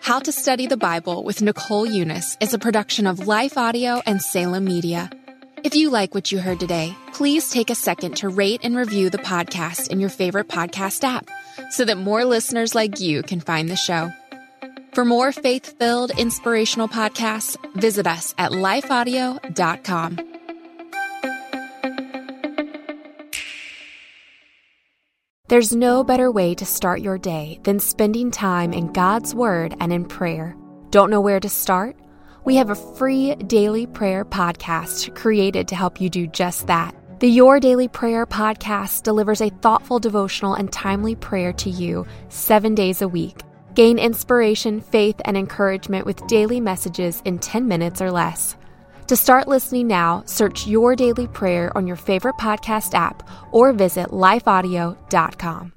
How 0.00 0.20
to 0.20 0.32
Study 0.32 0.66
the 0.66 0.78
Bible 0.78 1.22
with 1.22 1.42
Nicole 1.42 1.86
Unice 1.86 2.42
is 2.42 2.54
a 2.54 2.58
production 2.58 3.06
of 3.06 3.26
Life 3.26 3.58
Audio 3.58 4.00
and 4.06 4.22
Salem 4.22 4.64
Media. 4.64 5.10
If 5.64 5.74
you 5.74 5.90
like 5.90 6.14
what 6.14 6.30
you 6.30 6.38
heard 6.38 6.60
today, 6.60 6.96
please 7.12 7.50
take 7.50 7.68
a 7.68 7.74
second 7.74 8.16
to 8.18 8.28
rate 8.28 8.60
and 8.62 8.76
review 8.76 9.10
the 9.10 9.18
podcast 9.18 9.88
in 9.88 9.98
your 9.98 10.08
favorite 10.08 10.48
podcast 10.48 11.02
app 11.02 11.28
so 11.70 11.84
that 11.84 11.98
more 11.98 12.24
listeners 12.24 12.76
like 12.76 13.00
you 13.00 13.22
can 13.22 13.40
find 13.40 13.68
the 13.68 13.76
show. 13.76 14.12
For 14.92 15.04
more 15.04 15.32
faith 15.32 15.76
filled, 15.78 16.12
inspirational 16.12 16.86
podcasts, 16.86 17.56
visit 17.74 18.06
us 18.06 18.34
at 18.38 18.52
lifeaudio.com. 18.52 20.18
There's 25.48 25.74
no 25.74 26.04
better 26.04 26.30
way 26.30 26.54
to 26.54 26.64
start 26.66 27.00
your 27.00 27.18
day 27.18 27.58
than 27.64 27.80
spending 27.80 28.30
time 28.30 28.72
in 28.72 28.92
God's 28.92 29.34
Word 29.34 29.74
and 29.80 29.92
in 29.92 30.04
prayer. 30.04 30.54
Don't 30.90 31.10
know 31.10 31.20
where 31.20 31.40
to 31.40 31.48
start? 31.48 31.96
We 32.48 32.56
have 32.56 32.70
a 32.70 32.74
free 32.74 33.34
daily 33.34 33.86
prayer 33.86 34.24
podcast 34.24 35.14
created 35.14 35.68
to 35.68 35.76
help 35.76 36.00
you 36.00 36.08
do 36.08 36.26
just 36.26 36.66
that. 36.66 36.94
The 37.20 37.28
Your 37.28 37.60
Daily 37.60 37.88
Prayer 37.88 38.24
podcast 38.24 39.02
delivers 39.02 39.42
a 39.42 39.50
thoughtful 39.50 39.98
devotional 39.98 40.54
and 40.54 40.72
timely 40.72 41.14
prayer 41.14 41.52
to 41.52 41.68
you 41.68 42.06
seven 42.30 42.74
days 42.74 43.02
a 43.02 43.06
week. 43.06 43.42
Gain 43.74 43.98
inspiration, 43.98 44.80
faith, 44.80 45.20
and 45.26 45.36
encouragement 45.36 46.06
with 46.06 46.26
daily 46.26 46.58
messages 46.58 47.20
in 47.26 47.38
10 47.38 47.68
minutes 47.68 48.00
or 48.00 48.10
less. 48.10 48.56
To 49.08 49.14
start 49.14 49.46
listening 49.46 49.86
now, 49.86 50.22
search 50.24 50.66
Your 50.66 50.96
Daily 50.96 51.26
Prayer 51.26 51.70
on 51.76 51.86
your 51.86 51.96
favorite 51.96 52.36
podcast 52.36 52.94
app 52.94 53.28
or 53.52 53.74
visit 53.74 54.08
lifeaudio.com. 54.08 55.74